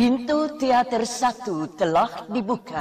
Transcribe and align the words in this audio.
Pintu 0.00 0.48
teater 0.56 1.04
satu 1.04 1.68
telah 1.76 2.24
dibuka. 2.32 2.80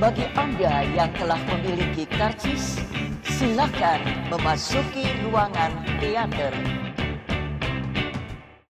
Bagi 0.00 0.24
Anda 0.32 0.88
yang 0.88 1.12
telah 1.12 1.36
memiliki 1.36 2.08
karcis, 2.08 2.80
silakan 3.28 4.00
memasuki 4.32 5.04
ruangan 5.20 5.68
teater. 6.00 6.48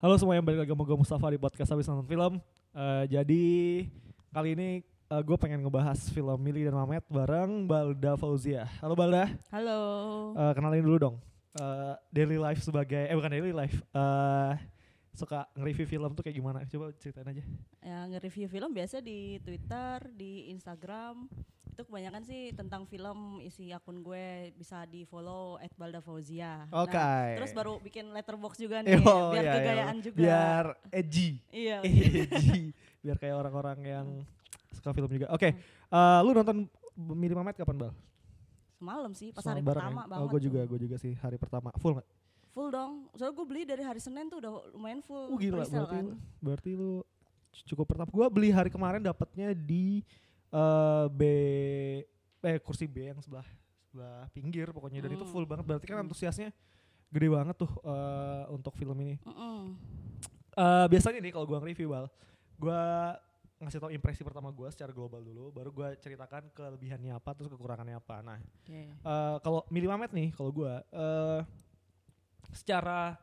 Halo 0.04 0.20
semua 0.20 0.36
yang 0.36 0.44
balik 0.44 0.68
lagi 0.68 0.76
sama 0.76 0.84
gue 0.84 0.98
Mustafa 1.08 1.28
di 1.32 1.40
podcast 1.40 1.72
Habis 1.72 1.88
Nonton 1.88 2.04
Film 2.04 2.34
Eh, 2.76 3.04
Jadi 3.08 3.44
kali 4.36 4.60
ini 4.60 4.70
gue 5.08 5.38
pengen 5.40 5.64
ngebahas 5.64 6.04
film 6.12 6.36
Mili 6.44 6.68
dan 6.68 6.76
Mamet 6.76 7.08
bareng 7.08 7.64
Balda 7.64 8.20
Fauzia 8.20 8.68
Halo 8.84 8.92
Balda, 8.92 9.32
Halo. 9.56 9.80
Eh, 10.36 10.52
kenalin 10.52 10.84
dulu 10.84 10.98
dong 11.00 11.16
Eh, 11.56 11.96
Daily 12.12 12.36
life 12.36 12.60
sebagai, 12.60 13.08
eh 13.08 13.16
bukan 13.16 13.32
daily 13.32 13.56
life 13.56 13.80
eh, 13.96 14.52
Suka 15.14 15.46
nge-review 15.54 15.86
film 15.88 16.12
tuh 16.12 16.24
kayak 16.26 16.36
gimana? 16.36 16.66
Coba 16.66 16.90
ceritain 16.98 17.26
aja 17.26 17.44
Ya 17.80 17.98
nge-review 18.10 18.50
film 18.50 18.74
biasa 18.74 18.98
di 18.98 19.38
Twitter, 19.40 20.10
di 20.10 20.50
Instagram. 20.50 21.30
Itu 21.70 21.86
kebanyakan 21.86 22.22
sih 22.22 22.54
tentang 22.54 22.86
film 22.86 23.38
isi 23.40 23.70
akun 23.70 24.02
gue 24.02 24.54
bisa 24.54 24.86
di 24.86 25.06
follow 25.06 25.58
@baldafauzia. 25.74 26.70
Oke. 26.70 26.94
Nah, 26.94 27.34
terus 27.38 27.50
baru 27.52 27.78
bikin 27.78 28.10
letterbox 28.10 28.58
juga 28.58 28.82
nih 28.82 28.98
Oh, 29.02 29.34
biar 29.34 29.42
iya, 29.42 29.50
iya. 29.50 29.54
kegayaan 29.58 29.98
juga. 30.00 30.18
Biar 30.22 30.66
edgy 30.90 31.30
Iya. 31.50 31.78
Edgy 31.86 32.74
Biar 33.02 33.18
kayak 33.18 33.36
orang-orang 33.38 33.80
yang 33.82 34.08
suka 34.70 34.94
film 34.94 35.10
juga 35.10 35.30
Oke, 35.30 35.50
eh, 35.90 36.20
lu 36.22 36.32
nonton 36.32 36.66
Mili 36.94 37.34
Mamet 37.34 37.58
kapan 37.58 37.78
Bal? 37.78 37.92
Semalam 38.78 39.12
sih 39.14 39.30
pas 39.30 39.42
Semalam 39.42 39.62
hari 39.62 39.70
pertama 39.70 40.02
ya? 40.02 40.10
banget. 40.10 40.22
Oh 40.22 40.28
gue 40.30 40.42
juga, 40.42 40.62
gue 40.66 40.80
juga 40.80 40.96
sih 40.98 41.14
hari 41.18 41.38
pertama 41.38 41.70
Full 41.78 41.98
gak? 41.98 42.08
Full 42.54 42.70
dong. 42.70 43.10
Soalnya 43.14 43.34
gue 43.34 43.46
beli 43.46 43.62
dari 43.66 43.82
hari 43.82 43.98
Senin 43.98 44.30
tuh 44.30 44.38
udah 44.38 44.52
lumayan 44.72 45.02
full. 45.02 45.26
Oh 45.28 45.38
gila, 45.38 45.66
berarti, 45.66 45.98
kan. 45.98 46.06
lu, 46.06 46.16
berarti 46.38 46.70
lu 46.74 47.02
cukup 47.66 47.86
pertama. 47.86 48.10
Gua 48.10 48.30
beli 48.30 48.50
hari 48.50 48.70
kemarin 48.70 49.02
dapatnya 49.02 49.54
di 49.54 50.02
eh, 50.50 51.06
B, 51.10 51.22
eh 52.42 52.58
kursi 52.62 52.86
B 52.86 53.10
yang 53.10 53.18
sebelah 53.20 53.46
sebelah 53.90 54.26
pinggir 54.30 54.70
pokoknya 54.70 55.02
dan 55.02 55.14
itu 55.14 55.26
Hmm. 55.26 55.34
full 55.34 55.46
banget. 55.46 55.66
Berarti 55.66 55.86
kan 55.86 55.98
Hmm. 55.98 56.06
antusiasnya 56.06 56.54
gede 57.10 57.28
banget 57.30 57.56
tuh 57.58 57.70
eh, 57.82 58.44
untuk 58.50 58.74
film 58.74 58.98
ini. 59.02 59.18
Mm-mm. 59.22 59.74
Eh, 60.54 60.86
biasanya 60.90 61.18
nih 61.20 61.34
kalau 61.34 61.46
gua 61.46 61.58
nge-review 61.58 61.90
bal, 61.90 62.06
gua 62.58 62.82
ngasih 63.58 63.80
tau 63.80 63.90
impresi 63.90 64.22
pertama 64.22 64.50
gua 64.50 64.70
secara 64.70 64.92
global 64.92 65.22
dulu, 65.22 65.50
baru 65.50 65.70
gua 65.70 65.94
ceritakan 65.96 66.54
kelebihannya 66.54 67.16
apa, 67.16 67.34
terus 67.34 67.50
kekurangannya 67.50 67.98
apa. 67.98 68.22
Nah, 68.22 68.38
Oke. 68.62 68.94
Eh, 68.94 69.36
kalau 69.42 69.66
Mili 69.70 69.90
Mamet 69.90 70.14
nih 70.14 70.30
kalau 70.30 70.50
gua 70.50 70.82
eh 70.90 71.42
secara 72.54 73.18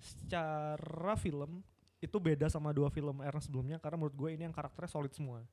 secara 0.00 1.14
film 1.20 1.60
itu 2.00 2.16
beda 2.16 2.48
sama 2.48 2.72
dua 2.72 2.88
film 2.88 3.20
Ernest 3.20 3.52
sebelumnya 3.52 3.76
karena 3.76 4.00
menurut 4.00 4.16
gue 4.16 4.30
ini 4.32 4.48
yang 4.48 4.56
karakternya 4.56 4.88
solid 4.88 5.12
semua. 5.12 5.44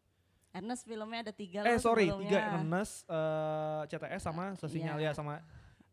Ernest 0.56 0.88
filmnya 0.88 1.20
ada 1.28 1.34
tiga 1.36 1.60
eh 1.68 1.76
loh 1.76 1.84
sorry, 1.84 2.08
sebelumnya. 2.08 2.32
tiga 2.32 2.40
Ernest, 2.56 3.04
eh, 3.06 3.82
CTS 3.92 4.24
sama 4.24 4.44
Iya. 4.56 4.96
ya 4.98 5.12
sama 5.12 5.44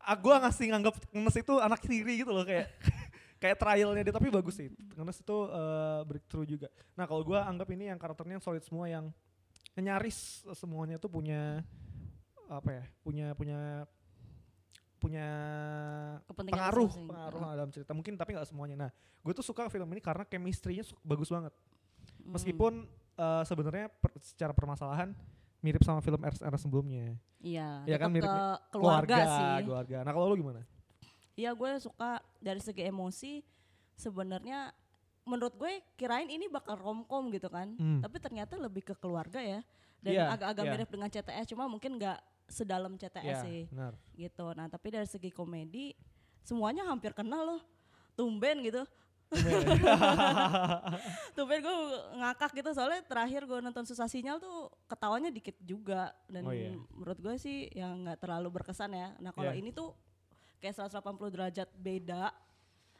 ah, 0.05 0.17
gua 0.17 0.39
ngasih 0.47 0.65
nganggap 0.71 0.95
Ernest 1.11 1.37
itu 1.43 1.53
anak 1.59 1.81
tiri 1.83 2.23
gitu 2.23 2.31
loh 2.31 2.47
kayak 2.47 2.71
kayak 3.43 3.57
trialnya 3.59 4.01
dia 4.07 4.15
tapi 4.15 4.31
bagus 4.31 4.55
sih. 4.55 4.71
Ernest 4.95 5.21
itu 5.27 5.37
eh, 5.51 6.01
breakthrough 6.07 6.47
juga. 6.47 6.67
Nah, 6.95 7.03
kalau 7.03 7.21
gua 7.27 7.43
anggap 7.45 7.67
ini 7.75 7.91
yang 7.91 7.99
karakternya 7.99 8.39
solid 8.39 8.63
semua 8.63 8.87
yang 8.87 9.11
nyaris 9.75 10.47
semuanya 10.55 10.95
tuh 10.95 11.11
punya 11.11 11.59
apa 12.47 12.69
ya? 12.71 12.83
Punya 13.03 13.35
punya 13.35 13.83
punya 15.05 15.27
Kepentingan 16.25 16.57
pengaruh 16.57 16.87
masing-masing. 16.87 17.07
pengaruh 17.07 17.39
Heeh. 17.39 17.53
dalam 17.55 17.69
cerita 17.71 17.91
mungkin 17.91 18.13
tapi 18.15 18.29
nggak 18.31 18.47
semuanya 18.47 18.75
nah 18.79 18.91
gue 19.21 19.33
tuh 19.33 19.43
suka 19.43 19.67
film 19.67 19.85
ini 19.87 19.99
karena 19.99 20.23
chemistry-nya 20.23 20.81
bagus 21.01 21.29
banget 21.29 21.53
Mm. 22.17 22.33
meskipun 22.33 22.73
eh, 23.15 23.43
sebenarnya 23.43 23.89
per- 23.91 24.13
secara 24.19 24.49
permasalahan 24.51 25.09
mirip 25.59 25.81
sama 25.81 25.97
film 25.99 26.17
Ernest 26.19 26.41
sebelumnya 26.59 27.17
Iya, 27.39 27.81
Iya 27.83 27.97
kan, 27.97 28.09
mirip- 28.09 28.25
ke 28.25 28.45
keluarga, 28.71 29.15
sih. 29.17 29.63
keluarga 29.63 29.97
nah 29.99 30.11
kalau 30.11 30.25
lu 30.27 30.37
gimana 30.37 30.61
Iya 31.33 31.51
gue 31.51 31.71
suka 31.79 32.09
dari 32.37 32.57
segi 32.59 32.81
emosi 32.83 33.41
sebenarnya 33.95 34.69
menurut 35.23 35.53
gue 35.55 35.69
kirain 35.95 36.27
ini 36.27 36.45
bakal 36.45 36.75
romcom 36.75 37.29
gitu 37.29 37.47
kan 37.47 37.73
Hmm. 37.73 37.99
tapi 37.99 38.17
ternyata 38.19 38.53
lebih 38.55 38.81
ke 38.83 38.93
keluarga 38.95 39.37
ya 39.37 39.65
dan 39.99 40.11
Iya, 40.11 40.25
agak-agak 40.31 40.63
iya. 40.63 40.71
mirip 40.71 40.89
dengan 40.91 41.09
CTS 41.09 41.45
cuma 41.47 41.65
mungkin 41.65 41.97
nggak 41.97 42.19
sedalam 42.47 42.93
CTS 42.93 43.23
Iya, 43.23 43.37
sih 43.41 43.59
benar. 43.67 43.93
gitu. 44.13 44.45
Nah 44.51 44.67
tapi 44.67 44.87
dari 44.89 45.05
segi 45.05 45.29
komedi 45.29 45.93
semuanya 46.39 46.85
hampir 46.85 47.11
kenal 47.11 47.41
loh. 47.47 47.61
Tumben 48.13 48.61
gitu. 48.61 48.85
Tumben. 51.35 51.59
Gue 51.65 51.77
ngakak 52.15 52.51
gitu. 52.53 52.69
Soalnya 52.71 53.01
terakhir 53.03 53.43
gue 53.43 53.59
nonton 53.59 53.83
susah 53.83 54.05
sinyal 54.05 54.37
tuh 54.37 54.69
ketawanya 54.85 55.29
dikit 55.29 55.57
juga. 55.59 56.13
Dan 56.25 56.45
Oh, 56.45 56.53
iya. 56.53 56.73
menurut 56.91 57.17
gue 57.17 57.35
sih 57.35 57.67
yang 57.71 58.05
nggak 58.05 58.19
terlalu 58.19 58.49
berkesan 58.53 58.91
ya. 58.91 59.13
Nah 59.19 59.31
kalau 59.31 59.51
Iya. 59.51 59.59
ini 59.59 59.69
tuh 59.69 59.91
kayak 60.59 60.77
180 60.79 61.01
derajat 61.29 61.69
beda. 61.73 62.31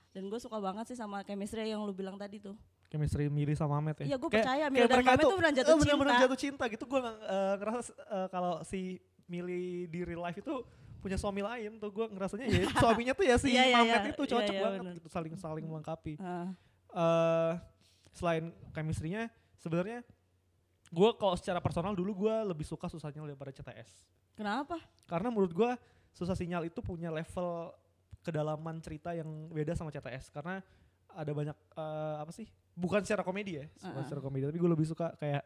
Dan 0.09 0.27
gue 0.27 0.39
suka 0.39 0.57
banget 0.57 0.87
sih 0.87 0.97
sama 0.97 1.21
chemistry 1.21 1.67
yang 1.67 1.83
lu 1.83 1.91
bilang 1.91 2.15
tadi 2.15 2.39
tuh. 2.39 2.55
Chemistry 2.87 3.27
Mili 3.27 3.51
sama 3.53 3.77
Mamet 3.77 4.01
ya? 4.01 4.05
Iya, 4.05 4.17
Kayak- 4.17 4.31
percaya 4.31 4.65
kayak 4.65 4.87
dan 4.87 4.99
Mamet 5.03 5.19
tuh 5.21 5.31
beneran 5.35 5.53
jatuh 5.53 5.73
eh, 5.73 5.83
cinta. 5.83 6.13
jatuh 6.17 6.39
cinta 6.39 6.63
gitu. 6.67 6.83
Gue 6.85 7.01
ngerasa 7.01 7.91
eh, 7.91 8.27
kalau 8.29 8.53
si 8.63 8.97
Mili 9.25 9.89
di 9.89 9.99
real 10.05 10.21
life 10.21 10.37
itu 10.37 10.55
punya 11.01 11.21
suami 11.21 11.45
lain 11.45 11.77
tuh 11.77 11.93
gue 11.93 12.05
ngerasanya 12.09 12.45
ya 12.49 12.65
suaminya 12.81 13.13
tuh 13.13 13.25
ya 13.29 13.35
si 13.37 13.53
Iya, 13.53 13.63
iya, 13.69 13.77
Mamet 13.77 14.01
iya. 14.01 14.11
itu 14.13 14.23
cocok 14.25 14.53
iya, 14.53 14.61
banget 14.65 14.79
bener. 14.81 14.93
gitu 14.97 15.09
saling 15.09 15.33
saling 15.37 15.65
melengkapi 15.65 16.13
Ah, 16.17 16.49
eh 16.93 17.53
selain 18.09 18.49
chemistry-nya 18.71 19.29
sebenarnya 19.59 20.01
gue 20.89 21.09
kalau 21.19 21.35
secara 21.37 21.59
personal 21.59 21.93
dulu 21.93 22.25
gue 22.25 22.35
lebih 22.47 22.65
suka 22.65 22.87
susah 22.87 23.11
sinyal 23.11 23.29
daripada 23.29 23.51
CTS 23.51 24.01
kenapa 24.33 24.81
karena 25.05 25.29
menurut 25.29 25.53
gue 25.53 25.71
susah 26.15 26.33
sinyal 26.33 26.65
itu 26.65 26.79
punya 26.81 27.11
level 27.11 27.69
kedalaman 28.23 28.81
cerita 28.81 29.13
yang 29.13 29.27
beda 29.53 29.77
sama 29.77 29.93
CTS 29.93 30.33
karena 30.33 30.63
ada 31.13 31.31
banyak 31.31 31.53
eh, 31.53 32.15
apa 32.17 32.31
sih 32.33 32.47
bukan 32.73 33.05
secara 33.05 33.21
komedi 33.21 33.61
ya 33.61 33.65
bukan 33.77 33.93
Uh-uh. 33.93 34.05
secara 34.09 34.21
komedi 34.25 34.43
tapi 34.49 34.57
gue 34.57 34.71
lebih 34.73 34.87
suka 34.89 35.13
kayak 35.21 35.43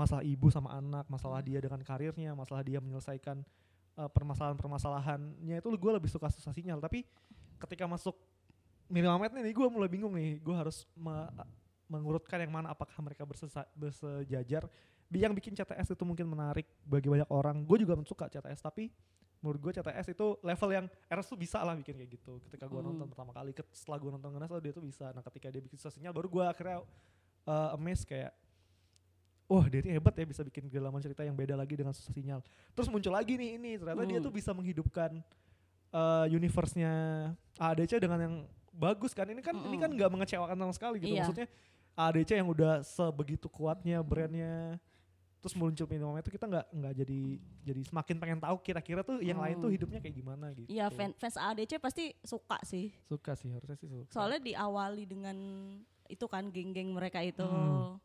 masalah 0.00 0.24
ibu 0.24 0.48
sama 0.48 0.72
anak 0.72 1.04
masalah 1.06 1.44
dia 1.44 1.60
dengan 1.60 1.84
karirnya 1.84 2.32
masalah 2.32 2.64
dia 2.64 2.80
menyelesaikan 2.80 3.44
eh, 3.94 4.10
permasalahan-permasalahannya 4.10 5.60
itu 5.60 5.68
gue 5.68 5.92
lebih 5.92 6.08
suka 6.08 6.32
susah 6.32 6.56
sinyal 6.56 6.80
tapi 6.80 7.04
ketika 7.60 7.84
masuk 7.84 8.16
Milimamet 8.90 9.30
nih 9.30 9.54
gue 9.54 9.68
mulai 9.70 9.86
bingung 9.86 10.10
nih 10.10 10.42
gue 10.42 10.50
harus 10.50 10.82
me- 10.98 11.30
mengurutkan 11.86 12.42
yang 12.42 12.50
mana 12.50 12.74
apakah 12.74 12.98
mereka 12.98 13.22
bersesa- 13.22 13.70
bersejajar. 13.70 14.66
Yang 15.10 15.32
bikin 15.38 15.52
CTS 15.54 15.94
itu 15.94 16.02
mungkin 16.02 16.26
menarik 16.26 16.66
bagi 16.82 17.06
banyak 17.06 17.30
orang 17.30 17.62
gue 17.62 17.86
juga 17.86 17.94
suka 18.02 18.26
CTS 18.26 18.58
tapi 18.58 18.90
menurut 19.38 19.62
gue 19.62 19.72
CTS 19.78 20.10
itu 20.10 20.26
level 20.42 20.70
yang 20.74 20.86
RS 21.06 21.26
tuh 21.30 21.38
bisa 21.38 21.62
lah 21.62 21.78
bikin 21.78 22.02
kayak 22.02 22.18
gitu. 22.18 22.42
Ketika 22.50 22.66
gue 22.66 22.82
Hmm. 22.82 22.90
nonton 22.90 23.06
pertama 23.14 23.30
kali 23.30 23.54
setelah 23.70 24.02
gue 24.02 24.10
nonton 24.10 24.30
Ngenes 24.34 24.50
oh 24.50 24.58
dia 24.58 24.74
tuh 24.74 24.82
bisa. 24.82 25.14
Nah 25.14 25.22
ketika 25.22 25.46
dia 25.54 25.62
bikin 25.62 25.78
susah 25.78 25.94
sinyal 25.94 26.10
baru 26.10 26.26
gue 26.26 26.44
akhirnya 26.50 26.82
uh, 27.46 27.78
amazed 27.78 28.10
kayak 28.10 28.34
wah 29.50 29.66
dia 29.66 29.82
ini 29.82 29.90
hebat 29.92 30.14
ya 30.14 30.22
bisa 30.22 30.40
bikin 30.40 30.64
kedalaman 30.64 31.02
cerita 31.02 31.20
yang 31.20 31.34
beda 31.34 31.52
lagi 31.52 31.74
dengan 31.74 31.90
susah 31.90 32.14
sinyal 32.14 32.38
terus 32.70 32.86
muncul 32.86 33.10
lagi 33.10 33.34
nih 33.34 33.58
ini 33.58 33.70
ternyata 33.74 34.02
dia 34.04 34.16
Hmm. 34.16 34.24
tuh 34.24 34.32
bisa 34.32 34.50
menghidupkan 34.50 35.18
uh, 35.90 36.26
universe-nya 36.26 36.92
ADC 37.56 37.98
dengan 37.98 38.18
yang 38.20 38.34
bagus 38.70 39.10
kan 39.10 39.26
ini 39.26 39.42
kan 39.42 39.52
ini 39.52 39.74
Mm-mm. 39.74 39.82
kan 39.82 39.90
nggak 39.90 40.08
mengecewakan 40.08 40.54
sama 40.56 40.72
sekali 40.72 40.96
gitu 40.98 41.10
Iya. 41.10 41.26
maksudnya 41.26 41.48
ADC 41.92 42.30
yang 42.32 42.48
udah 42.48 42.80
sebegitu 42.80 43.46
kuatnya 43.46 43.98
brandnya 44.00 44.78
terus 45.40 45.52
muncul 45.52 45.88
minum 45.88 46.14
itu 46.14 46.28
kita 46.28 46.44
nggak 46.44 46.66
nggak 46.70 46.92
jadi 46.94 47.20
jadi 47.64 47.80
semakin 47.82 48.16
pengen 48.16 48.38
tahu 48.38 48.56
kira-kira 48.60 49.00
tuh 49.00 49.18
yang 49.18 49.40
lain 49.40 49.56
tuh 49.56 49.66
Hmm. 49.66 49.74
hidupnya 49.74 49.98
kayak 49.98 50.14
gimana 50.14 50.46
gitu 50.52 50.68
Iya 50.68 50.86
fan, 50.88 51.10
fans 51.12 51.34
ADC 51.34 51.80
pasti 51.80 52.12
suka 52.22 52.60
sih 52.62 52.92
suka 53.02 53.32
sih 53.34 53.48
harusnya 53.48 53.74
sih 53.74 53.88
suka 53.88 54.12
soalnya 54.12 54.38
diawali 54.38 55.04
dengan 55.04 55.36
itu 56.06 56.24
kan 56.24 56.46
geng-geng 56.46 56.92
mereka 56.92 57.18
itu 57.18 57.42
Hmm. 57.42 57.96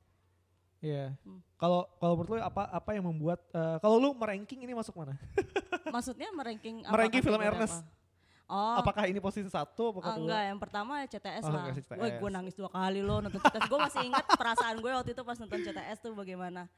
Iya. 0.77 1.15
Hmm. 1.21 1.39
Kalau 1.55 1.87
kalau 1.95 2.13
menurut 2.15 2.31
lu 2.31 2.43
apa 2.43 2.63
apa 2.67 2.89
yang 2.91 3.05
membuat 3.05 3.39
eh, 3.49 3.77
kalau 3.79 3.95
lu 3.95 4.11
meranking 4.11 4.59
ini 4.59 4.71
masuk 4.71 4.93
mana? 4.93 5.15
maksudnya 5.95 6.29
meranking 6.29 6.83
apa 6.83 6.91
Meranking 6.91 7.21
film 7.21 7.39
Ernest. 7.39 7.79
apa? 7.79 8.03
oh 8.45 8.75
Apakah 8.77 9.03
ini 9.05 9.17
posisi 9.17 9.47
satu 9.47 9.89
apakah 9.89 10.05
Ah, 10.05 10.13
kedua? 10.13 10.21
enggak, 10.21 10.41
yang 10.45 10.59
pertama 10.59 10.93
CTS 11.03 11.43
Oh, 11.43 11.51
lah. 11.51 11.63
CTS. 11.71 11.95
Gue 11.95 12.09
gue 12.15 12.29
nangis 12.29 12.53
dua 12.53 12.69
kali 12.69 12.99
loh 12.99 13.17
nonton 13.19 13.39
CTS. 13.39 13.65
gue 13.65 13.79
masih 13.79 14.01
ingat 14.03 14.25
perasaan 14.29 14.75
gue 14.77 14.91
waktu 14.91 15.11
itu 15.11 15.21
pas 15.21 15.37
nonton 15.37 15.59
CTS 15.59 15.97
tuh 15.99 16.13
bagaimana. 16.13 16.69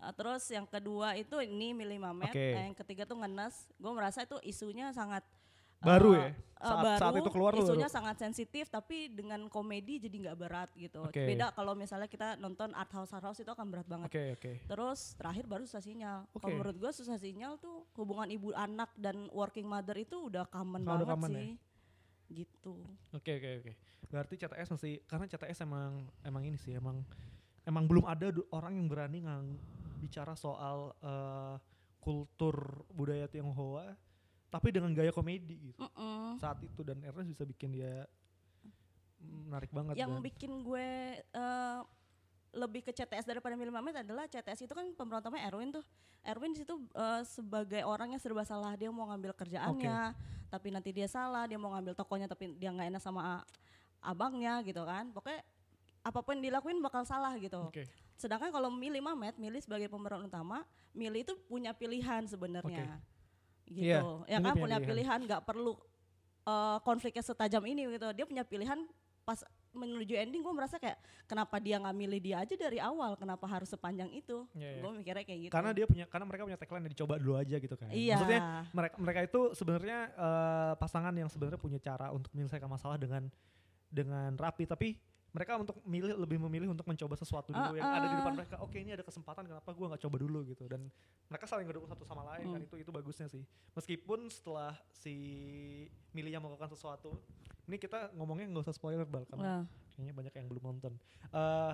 Uh, 0.00 0.14
terus 0.14 0.48
yang 0.48 0.64
kedua 0.64 1.12
itu 1.14 1.36
ini 1.38 1.76
Mili 1.76 2.00
Mamet. 2.00 2.32
Oke. 2.32 2.40
Eh, 2.40 2.64
yang 2.64 2.72
ketiga 2.74 3.04
tuh 3.04 3.14
Ngenes. 3.14 3.52
Gue 3.76 3.92
merasa 3.92 4.24
itu 4.24 4.40
isunya 4.40 4.88
sangat 4.90 5.20
Baru 5.80 6.12
uh, 6.12 6.16
ya? 6.16 6.28
uh, 6.28 6.32
Saat- 6.60 6.84
baru, 6.84 7.00
saat 7.00 7.14
itu 7.16 7.30
keluar 7.32 7.52
isunya 7.56 7.88
baru. 7.88 7.96
sangat 7.96 8.16
sensitif 8.20 8.64
tapi 8.68 9.08
dengan 9.08 9.40
komedi 9.48 9.96
jadi 9.96 10.16
nggak 10.28 10.36
berat 10.36 10.70
gitu. 10.76 11.00
Oke. 11.08 11.24
Beda 11.24 11.50
kalau 11.56 11.72
misalnya 11.72 12.06
kita 12.06 12.36
nonton 12.36 12.76
art 12.76 12.92
house 12.92 13.10
art 13.16 13.24
house 13.24 13.40
itu 13.40 13.48
akan 13.48 13.66
berat 13.72 13.88
banget. 13.88 14.08
Oke 14.12 14.22
oke. 14.36 14.52
Terus 14.68 15.16
terakhir 15.16 15.44
baru 15.48 15.64
susah 15.64 15.82
sinyal. 15.82 16.28
Oke. 16.36 16.44
Kalau 16.44 16.56
menurut 16.60 16.76
gue 16.76 16.92
susah 16.92 17.16
sinyal 17.16 17.56
tuh 17.56 17.88
hubungan 17.96 18.28
ibu 18.28 18.52
anak 18.52 18.92
dan 19.00 19.32
working 19.32 19.64
mother 19.64 19.96
itu 19.96 20.28
udah 20.28 20.44
common 20.52 20.84
udah 20.84 20.90
banget 21.00 21.08
common 21.08 21.30
ya? 21.32 21.40
sih. 21.40 21.50
Gitu. 22.30 22.74
Oke 23.16 23.32
oke 23.40 23.50
oke. 23.64 23.72
Berarti 24.12 24.34
CTS 24.36 24.68
masih 24.76 24.92
karena 25.08 25.24
CTS 25.26 25.64
emang 25.64 26.04
emang 26.22 26.42
ini 26.44 26.60
sih 26.60 26.76
emang 26.76 27.00
emang 27.64 27.88
belum 27.88 28.04
ada 28.04 28.28
orang 28.52 28.76
yang 28.76 28.86
berani 28.86 29.24
ngang 29.24 29.56
bicara 30.00 30.36
soal 30.36 30.92
eh, 31.00 31.56
kultur 32.00 32.84
budaya 32.92 33.28
Tionghoa 33.28 33.92
tapi 34.50 34.74
dengan 34.74 34.90
gaya 34.90 35.14
komedi 35.14 35.70
gitu 35.70 35.80
Mm-mm. 35.80 36.36
saat 36.42 36.58
itu 36.60 36.80
dan 36.82 36.98
Ernest 37.00 37.30
bisa 37.30 37.46
bikin 37.46 37.70
dia 37.70 38.04
menarik 39.20 39.70
banget 39.70 39.94
yang 39.94 40.18
dan- 40.18 40.24
bikin 40.24 40.50
gue 40.64 40.88
eh, 41.22 41.80
lebih 42.50 42.82
ke 42.82 42.90
CTS 42.90 43.30
daripada 43.30 43.54
Milih 43.54 43.70
Mamet 43.70 44.02
adalah 44.02 44.26
CTS 44.26 44.66
itu 44.66 44.74
kan 44.74 44.82
pemeran 44.98 45.22
utamanya 45.22 45.46
Erwin 45.46 45.70
tuh. 45.70 45.86
Erwin 46.26 46.50
di 46.50 46.66
situ 46.66 46.74
eh, 46.98 47.22
sebagai 47.22 47.86
orang 47.86 48.10
yang 48.10 48.18
serba 48.18 48.42
salah 48.42 48.74
dia 48.74 48.90
mau 48.90 49.06
ngambil 49.06 49.30
kerjaannya, 49.38 50.18
tapi 50.50 50.74
nanti 50.74 50.90
dia 50.90 51.06
salah, 51.06 51.46
dia 51.46 51.54
mau 51.62 51.70
ngambil 51.70 51.94
tokonya 51.94 52.26
tapi 52.26 52.50
dia 52.58 52.74
nggak 52.74 52.90
enak 52.96 53.02
sama 53.02 53.46
abangnya 54.02 54.58
gitu 54.66 54.82
kan. 54.82 55.14
Pokoknya 55.14 55.46
apa 56.00 56.18
pun 56.24 56.40
yang 56.40 56.50
dilakuin 56.50 56.82
bakal 56.82 57.06
salah 57.06 57.38
gitu. 57.38 57.70
Oke. 57.70 57.86
Sedangkan 58.18 58.50
kalau 58.50 58.68
Milih 58.68 59.00
Mamet, 59.00 59.38
Milih 59.38 59.62
sebagai 59.62 59.86
pemeran 59.86 60.26
utama, 60.26 60.66
Milih 60.90 61.22
itu 61.22 61.34
punya 61.46 61.70
pilihan 61.70 62.26
sebenarnya. 62.26 62.98
Gitu. 63.70 63.86
Iya, 63.86 64.02
ya 64.26 64.38
kan 64.42 64.54
punya 64.58 64.78
pilihan. 64.82 65.18
nggak 65.24 65.42
perlu 65.46 65.78
eh, 66.44 66.78
konfliknya 66.82 67.22
setajam 67.22 67.62
ini 67.64 67.86
gitu. 67.86 68.10
Dia 68.10 68.26
punya 68.26 68.42
pilihan 68.42 68.82
pas 69.22 69.40
menuju 69.70 70.18
ending 70.18 70.42
gue 70.42 70.50
merasa 70.50 70.82
kayak 70.82 70.98
kenapa 71.30 71.62
dia 71.62 71.78
nggak 71.78 71.94
milih 71.94 72.18
dia 72.18 72.42
aja 72.42 72.58
dari 72.58 72.82
awal, 72.82 73.14
kenapa 73.14 73.46
harus 73.46 73.70
sepanjang 73.70 74.10
itu? 74.10 74.42
Iya, 74.58 74.66
iya. 74.74 74.80
Gue 74.82 74.90
mikirnya 74.98 75.22
kayak 75.22 75.40
gitu. 75.46 75.52
karena 75.54 75.70
dia 75.70 75.86
punya 75.86 76.04
karena 76.10 76.26
mereka 76.26 76.42
punya 76.50 76.58
tagline 76.58 76.82
yang 76.82 76.92
dicoba 76.98 77.14
dulu 77.22 77.34
aja 77.38 77.56
gitu 77.62 77.74
kan 77.78 77.86
Iya. 77.94 78.18
maksudnya 78.18 78.40
mereka 78.74 78.94
mereka 78.98 79.20
itu 79.30 79.40
sebenarnya 79.54 79.98
eh, 80.10 80.72
pasangan 80.74 81.14
yang 81.14 81.30
sebenarnya 81.30 81.60
punya 81.62 81.78
cara 81.78 82.10
untuk 82.10 82.34
menyelesaikan 82.34 82.66
masalah 82.66 82.98
dengan 82.98 83.30
dengan 83.86 84.34
rapi 84.34 84.66
tapi 84.66 84.98
mereka 85.30 85.54
untuk 85.54 85.78
milih 85.84 86.14
lebih 86.16 86.38
memilih 86.40 86.68
untuk 86.68 86.84
mencoba 86.84 87.14
sesuatu 87.14 87.50
dulu 87.50 87.72
yang 87.72 87.86
ada 87.86 88.04
di 88.04 88.14
depan 88.14 88.26
Uh-uh. 88.28 88.38
mereka 88.42 88.56
oke 88.58 88.74
ini 88.74 88.90
ada 88.90 89.02
kesempatan 89.02 89.44
kenapa 89.44 89.70
gua 89.70 89.86
nggak 89.88 90.02
coba 90.02 90.16
dulu 90.18 90.38
gitu 90.44 90.64
dan 90.66 90.90
mereka 91.26 91.46
saling 91.46 91.64
ngedukung 91.64 91.86
satu 91.86 92.02
sama 92.02 92.26
lain 92.26 92.46
kan 92.48 92.58
Hmm. 92.58 92.66
itu 92.66 92.76
itu 92.78 92.90
bagusnya 92.90 93.26
sih 93.26 93.42
meskipun 93.72 94.26
setelah 94.26 94.74
si 94.90 95.14
milihnya 96.10 96.38
melakukan 96.38 96.70
sesuatu 96.70 97.14
ini 97.64 97.76
kita 97.76 98.10
ngomongnya 98.12 98.50
nggak 98.50 98.64
usah 98.64 98.74
spoiler 98.74 99.04
bal 99.04 99.22
karena 99.24 99.62
Nah, 99.62 99.62
kayaknya 99.92 100.12
banyak 100.12 100.34
yang 100.34 100.46
belum 100.48 100.62
nonton. 100.64 100.92
Eh 101.30 101.72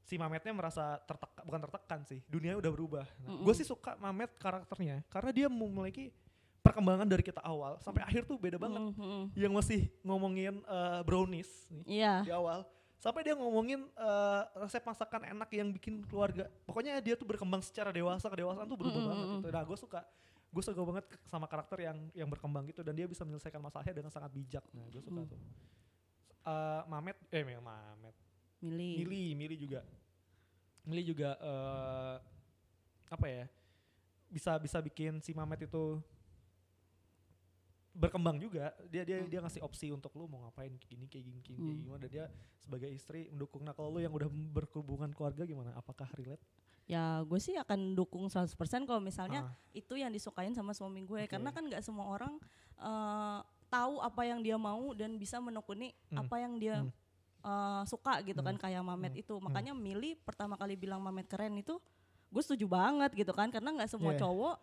si 0.00 0.14
Mametnya 0.14 0.54
merasa 0.54 0.96
tertekan, 1.02 1.42
bukan 1.42 1.60
tertekan 1.60 2.00
sih, 2.04 2.22
dunianya 2.24 2.56
udah 2.56 2.70
berubah. 2.70 3.04
Nah, 3.18 3.28
Mm-mm. 3.28 3.42
Gue 3.42 3.52
sih 3.52 3.66
suka 3.66 3.98
Mamet 3.98 4.30
karakternya 4.36 5.02
karena 5.06 5.30
dia 5.30 5.50
memiliki 5.50 6.14
perkembangan 6.62 7.04
dari 7.04 7.20
kita 7.20 7.42
awal 7.42 7.76
sampai 7.76 8.00
akhir 8.00 8.22
tuh 8.24 8.34
beda 8.36 8.54
banget. 8.56 8.80
mm, 8.80 8.94
mm. 8.96 9.24
Yang 9.34 9.52
masih 9.52 9.80
ngomongin 10.00 10.62
eh, 10.62 11.00
brownies 11.02 11.50
nih 11.68 11.84
Iya. 11.84 12.14
di 12.22 12.30
awal, 12.30 12.62
sampai 12.96 13.20
dia 13.22 13.36
ngomongin 13.36 13.84
eh, 13.84 14.42
resep 14.58 14.82
masakan 14.82 15.22
enak 15.28 15.50
yang 15.52 15.68
bikin 15.70 16.02
keluarga. 16.08 16.48
Pokoknya 16.64 16.98
dia 17.04 17.14
tuh 17.14 17.28
berkembang 17.28 17.60
secara 17.60 17.92
dewasa, 17.92 18.26
kedewasaan 18.26 18.66
tuh 18.66 18.78
berubah 18.78 18.96
Mm-mm, 18.98 19.10
banget 19.12 19.26
mm-mm. 19.26 19.38
gitu. 19.40 19.48
Nah 19.52 19.62
gue 19.64 19.78
suka 19.78 20.00
gue 20.46 20.62
suka 20.64 20.80
banget 20.80 21.04
sama 21.28 21.44
karakter 21.44 21.78
yang 21.84 21.98
yang 22.16 22.28
berkembang 22.32 22.64
gitu 22.70 22.80
dan 22.80 22.96
dia 22.96 23.04
bisa 23.04 23.26
menyelesaikan 23.28 23.60
masalahnya 23.60 23.92
dengan 23.92 24.08
sangat 24.08 24.32
bijak. 24.32 24.64
Nah 24.72 24.88
gue 24.88 25.02
suka 25.04 25.20
Mm. 25.20 25.28
tuh. 25.28 25.40
Eh, 26.46 26.82
Mamet, 26.86 27.18
eh 27.34 27.42
Mamet, 27.42 28.16
Milih. 28.62 29.02
Mili, 29.04 29.24
Mili 29.34 29.56
juga. 29.58 29.80
Mili 30.86 31.02
juga 31.04 31.34
eh 31.36 32.16
apa 33.10 33.26
ya? 33.28 33.44
Bisa 34.30 34.56
bisa 34.58 34.78
bikin 34.80 35.18
si 35.20 35.34
Mamet 35.36 35.66
itu 35.66 36.00
berkembang 37.96 38.36
juga. 38.36 38.70
Dia 38.86 39.02
dia 39.02 39.18
Hmm. 39.18 39.26
dia 39.26 39.40
ngasih 39.40 39.64
opsi 39.64 39.88
untuk 39.88 40.12
lu 40.12 40.28
mau 40.28 40.44
ngapain 40.44 40.70
kayak 40.70 40.86
gini 40.86 41.04
kayak 41.06 41.24
gini 41.24 41.40
kayak 41.40 41.58
Hmm. 41.58 41.80
gimana 41.80 42.00
dan 42.04 42.10
dia 42.12 42.24
sebagai 42.60 42.88
istri 42.88 43.26
mendukung. 43.28 43.64
Nah, 43.64 43.72
kalau 43.72 43.88
lu 43.90 43.98
yang 43.98 44.12
udah 44.12 44.28
berhubungan 44.28 45.08
keluarga 45.10 45.42
gimana? 45.42 45.72
Apakah 45.72 46.06
relate? 46.14 46.44
Ya 46.84 47.24
gue 47.24 47.40
sih 47.40 47.56
akan 47.56 47.98
dukung 47.98 48.30
100% 48.30 48.86
kalau 48.86 49.02
misalnya 49.02 49.42
Ah, 49.42 49.56
itu 49.72 49.96
yang 49.96 50.12
disukain 50.12 50.54
sama 50.54 50.70
suami 50.70 51.02
gue 51.02 51.26
Oke. 51.26 51.32
karena 51.32 51.50
kan 51.50 51.64
nggak 51.64 51.82
semua 51.82 52.06
orang 52.06 52.38
eh, 52.76 53.40
tahu 53.66 53.98
apa 53.98 54.22
yang 54.22 54.38
dia 54.38 54.54
mau 54.54 54.92
dan 54.92 55.16
bisa 55.16 55.40
menekuni 55.40 55.90
Hmm. 56.06 56.22
apa 56.22 56.36
yang 56.38 56.60
dia 56.60 56.76
Hmm. 56.78 56.92
eh, 57.42 57.82
suka 57.86 58.22
gitu 58.22 58.38
kan 58.38 58.54
Hmm. 58.54 58.62
kayak 58.62 58.82
Mamet 58.82 59.16
Hmm. 59.16 59.22
itu 59.24 59.34
makanya 59.40 59.72
Mili 59.72 60.14
pertama 60.14 60.54
kali 60.54 60.76
bilang 60.76 61.00
Mamet 61.00 61.24
keren 61.24 61.56
itu 61.56 61.80
gue 62.26 62.42
setuju 62.44 62.68
banget 62.68 63.16
gitu 63.16 63.32
kan 63.32 63.48
karena 63.48 63.72
nggak 63.72 63.88
semua 63.88 64.12
Yeah. 64.12 64.22
cowok 64.22 64.56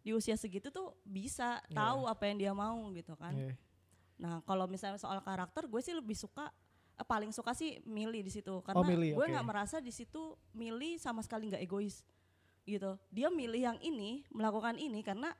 di 0.00 0.10
usia 0.10 0.34
segitu 0.34 0.68
tuh 0.68 0.96
bisa 1.02 1.60
Yeah. 1.66 1.76
tahu 1.76 2.00
apa 2.04 2.22
yang 2.24 2.38
dia 2.38 2.52
mau 2.52 2.88
gitu 2.90 3.14
kan 3.14 3.32
iya. 3.32 3.52
nah 4.16 4.40
kalau 4.42 4.64
misalnya 4.64 4.96
soal 4.96 5.20
karakter 5.20 5.64
gue 5.64 5.80
sih 5.80 5.92
lebih 5.92 6.14
suka 6.14 6.48
eh, 6.94 7.04
paling 7.04 7.30
suka 7.30 7.52
sih 7.52 7.78
Mili 7.84 8.20
di 8.20 8.28
situ 8.28 8.60
karena 8.60 8.76
Oh, 8.76 8.84
Millie, 8.84 9.12
gue 9.12 9.24
nggak 9.26 9.44
merasa 9.44 9.76
di 9.78 9.90
situ 9.90 10.20
Mili 10.50 10.96
sama 10.96 11.20
sekali 11.20 11.48
nggak 11.48 11.60
egois 11.60 12.00
gitu 12.62 12.96
dia 13.08 13.28
milih 13.28 13.60
yang 13.66 13.78
ini 13.80 14.22
melakukan 14.28 14.76
ini 14.76 15.00
karena 15.00 15.32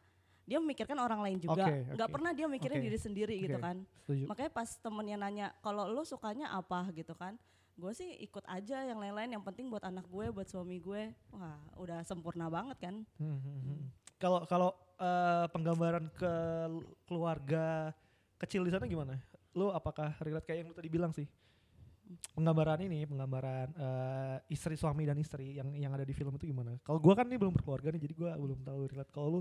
dia 0.42 0.58
memikirkan 0.58 0.98
orang 0.98 1.20
lain 1.20 1.38
juga 1.38 1.62
nggak 1.68 2.00
oke. 2.02 2.14
pernah 2.16 2.32
dia 2.32 2.46
mikirin 2.46 2.80
Oke, 2.80 2.84
diri 2.84 2.98
sendiri 2.98 3.34
gitu 3.38 3.54
oke. 3.54 3.62
kan 3.62 3.76
Setuju. 4.02 4.24
makanya 4.26 4.50
pas 4.50 4.68
temennya 4.74 5.16
nanya 5.16 5.46
kalau 5.60 5.86
lo 5.86 6.02
sukanya 6.02 6.50
apa 6.50 6.90
gitu 6.90 7.14
kan 7.14 7.38
gue 7.76 7.92
sih 7.92 8.12
ikut 8.20 8.44
aja 8.44 8.82
yang 8.82 8.98
lain-lain 8.98 9.30
yang 9.30 9.40
penting 9.40 9.68
buat 9.68 9.80
anak 9.80 10.04
gue 10.04 10.28
buat 10.28 10.44
suami 10.44 10.76
gue 10.76 11.12
wah 11.30 11.54
udah 11.76 12.02
sempurna 12.02 12.48
banget 12.48 12.76
kan 12.78 12.94
Hmm, 13.16 13.38
hmm, 13.38 13.60
hmm. 13.62 13.80
Kalau 14.20 14.44
kalau 14.44 14.70
eh, 15.00 15.46
penggambaran 15.48 16.04
ke 16.12 16.32
keluarga 17.08 17.88
kecil 18.36 18.68
di 18.68 18.70
sana 18.70 18.84
gimana? 18.84 19.16
Lu 19.56 19.72
apakah 19.72 20.12
relate 20.20 20.44
kayak 20.44 20.58
yang 20.60 20.68
lu 20.68 20.76
tadi 20.76 20.92
bilang 20.92 21.12
sih? 21.16 21.24
Penggambaran 22.36 22.84
ini, 22.84 23.08
penggambaran 23.08 23.72
eh, 23.72 24.36
istri 24.52 24.76
suami 24.76 25.08
dan 25.08 25.16
istri 25.16 25.56
yang 25.56 25.72
yang 25.72 25.96
ada 25.96 26.04
di 26.04 26.12
film 26.12 26.36
itu 26.36 26.52
gimana? 26.52 26.76
Kalau 26.84 27.00
gua 27.00 27.16
kan 27.16 27.24
ini 27.32 27.40
belum 27.40 27.56
berkeluarga 27.56 27.96
nih, 27.96 28.02
jadi 28.04 28.14
gua 28.14 28.30
belum 28.36 28.60
tahu 28.60 28.80
relate. 28.92 29.10
Kalau 29.10 29.28
lu 29.34 29.40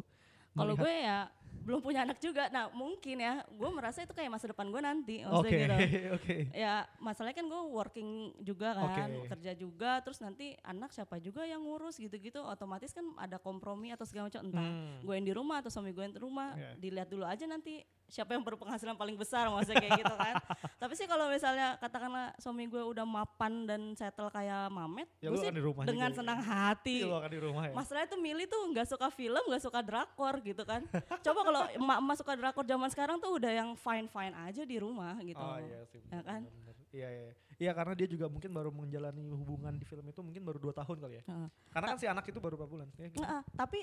kalau 0.52 0.74
gue 0.76 0.94
ya 0.96 1.30
belum 1.60 1.80
punya 1.80 2.02
anak 2.02 2.18
juga 2.18 2.50
nah 2.50 2.66
mungkin 2.68 3.14
ya 3.16 3.46
gue 3.46 3.70
merasa 3.70 4.02
itu 4.02 4.10
kayak 4.10 4.32
masa 4.32 4.50
depan 4.50 4.68
gue 4.68 4.82
nanti 4.82 5.22
Oke, 5.24 5.54
gitu 5.54 5.76
oke. 6.18 6.36
ya 6.52 6.82
masalahnya 6.98 7.36
kan 7.36 7.46
gue 7.46 7.62
working 7.70 8.10
juga 8.40 8.74
kan 8.74 8.90
Oke. 9.12 9.30
kerja 9.30 9.52
juga 9.54 9.92
terus 10.00 10.18
nanti 10.18 10.58
anak 10.62 10.90
siapa 10.90 11.18
juga 11.18 11.44
yang 11.44 11.62
ngurus 11.62 11.96
gitu-gitu 11.96 12.42
otomatis 12.42 12.90
kan 12.90 13.06
ada 13.16 13.38
kompromi 13.38 13.92
atau 13.92 14.04
segala 14.04 14.28
macam 14.28 14.42
entah 14.42 14.66
Hmm. 14.66 14.98
gue 15.00 15.14
yang 15.14 15.26
di 15.26 15.36
rumah 15.36 15.62
atau 15.62 15.70
suami 15.70 15.92
gue 15.92 16.02
yang 16.02 16.16
di 16.16 16.20
rumah 16.20 16.50
Iya. 16.52 16.72
dilihat 16.76 17.08
dulu 17.08 17.24
aja 17.24 17.46
nanti 17.46 17.86
siapa 18.10 18.34
yang 18.34 18.42
berpenghasilan 18.42 18.98
paling 18.98 19.14
besar 19.16 19.48
maksudnya 19.48 19.80
kayak 19.80 20.02
gitu 20.02 20.16
kan 20.18 20.36
tapi 20.82 20.94
sih 20.98 21.06
kalau 21.06 21.30
misalnya 21.30 21.78
katakanlah 21.78 22.34
suami 22.42 22.66
gue 22.66 22.82
udah 22.82 23.06
mapan 23.06 23.70
dan 23.70 23.82
settle 23.94 24.34
kayak 24.34 24.68
Mamet 24.74 25.06
Ya 25.22 25.30
gue 25.30 25.38
sih 25.38 25.54
di 25.54 25.62
rumah 25.62 25.86
dengan 25.86 26.10
juga 26.10 26.16
ya. 26.16 26.20
senang 26.20 26.40
hati 26.42 26.98
Iya, 27.00 27.08
lu 27.08 27.16
akan 27.22 27.32
di 27.32 27.42
rumah 27.42 27.64
ya. 27.70 27.74
Masalahnya 27.78 28.10
tuh 28.10 28.20
Mili 28.20 28.44
tuh 28.50 28.62
nggak 28.74 28.88
suka 28.90 29.08
film, 29.14 29.44
nggak 29.46 29.64
suka 29.64 29.80
drakor 29.86 30.36
gitu 30.42 30.64
kan. 30.66 30.82
Coba 31.22 31.40
kalau 31.46 31.62
emak-emak 31.70 32.16
suka 32.18 32.34
drakor 32.34 32.66
zaman 32.66 32.90
sekarang 32.90 33.18
tuh 33.22 33.38
udah 33.38 33.52
yang 33.54 33.70
fine-fine 33.78 34.34
aja 34.36 34.66
di 34.66 34.78
rumah 34.82 35.16
gitu. 35.22 35.40
Oh 35.40 35.58
iya 35.62 35.86
sih. 35.88 36.02
Ya 36.10 36.22
kan? 36.26 36.42
bener-bener. 36.44 36.76
Iya 36.90 37.08
iya. 37.14 37.32
Iya 37.60 37.72
karena 37.76 37.94
dia 37.94 38.08
juga 38.10 38.26
mungkin 38.26 38.50
baru 38.50 38.72
menjalani 38.74 39.22
hubungan 39.30 39.76
di 39.78 39.86
film 39.86 40.08
itu 40.08 40.20
mungkin 40.26 40.42
baru 40.42 40.58
dua 40.58 40.74
tahun 40.74 40.98
kali 40.98 41.16
ya. 41.20 41.24
Heeh. 41.30 41.48
Karena 41.70 41.86
kan 41.94 41.98
si 42.02 42.06
anak 42.10 42.26
itu 42.26 42.40
baru 42.42 42.56
berapa 42.58 42.72
bulan? 42.72 42.88
Ya, 42.98 43.08
gitu. 43.12 43.20
Nggak, 43.22 43.32
ah, 43.36 43.44
tapi 43.54 43.80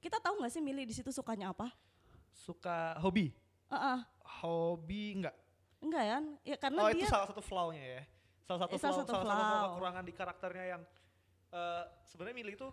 kita 0.00 0.16
tahu 0.18 0.34
nggak 0.40 0.52
sih 0.54 0.62
Mili 0.64 0.82
di 0.86 0.94
situ 0.96 1.10
sukanya 1.12 1.52
apa? 1.52 1.68
Suka 2.32 2.96
hobi? 2.98 3.30
Heeh. 3.72 3.98
Hobi 4.38 5.02
enggak? 5.16 5.36
enggak 5.78 6.04
ya? 6.04 6.18
Ya 6.44 6.56
karena 6.56 6.78
oh 6.78 6.88
dia 6.88 6.98
itu 6.98 7.06
salah 7.08 7.26
satu 7.26 7.40
flaw-nya 7.40 7.82
ya. 7.82 8.02
Salah 8.42 8.60
satu 8.62 8.72
Eh, 8.72 8.78
salah 8.78 8.92
flaw, 8.92 9.02
satu 9.02 9.12
salah 9.14 9.24
satu 9.24 9.48
flaw. 9.48 9.64
kekurangan 9.70 10.04
di 10.04 10.12
karakternya 10.12 10.64
yang 10.68 10.82
eh 11.50 11.84
sebenarnya 12.04 12.36
Milih 12.36 12.54
itu 12.54 12.68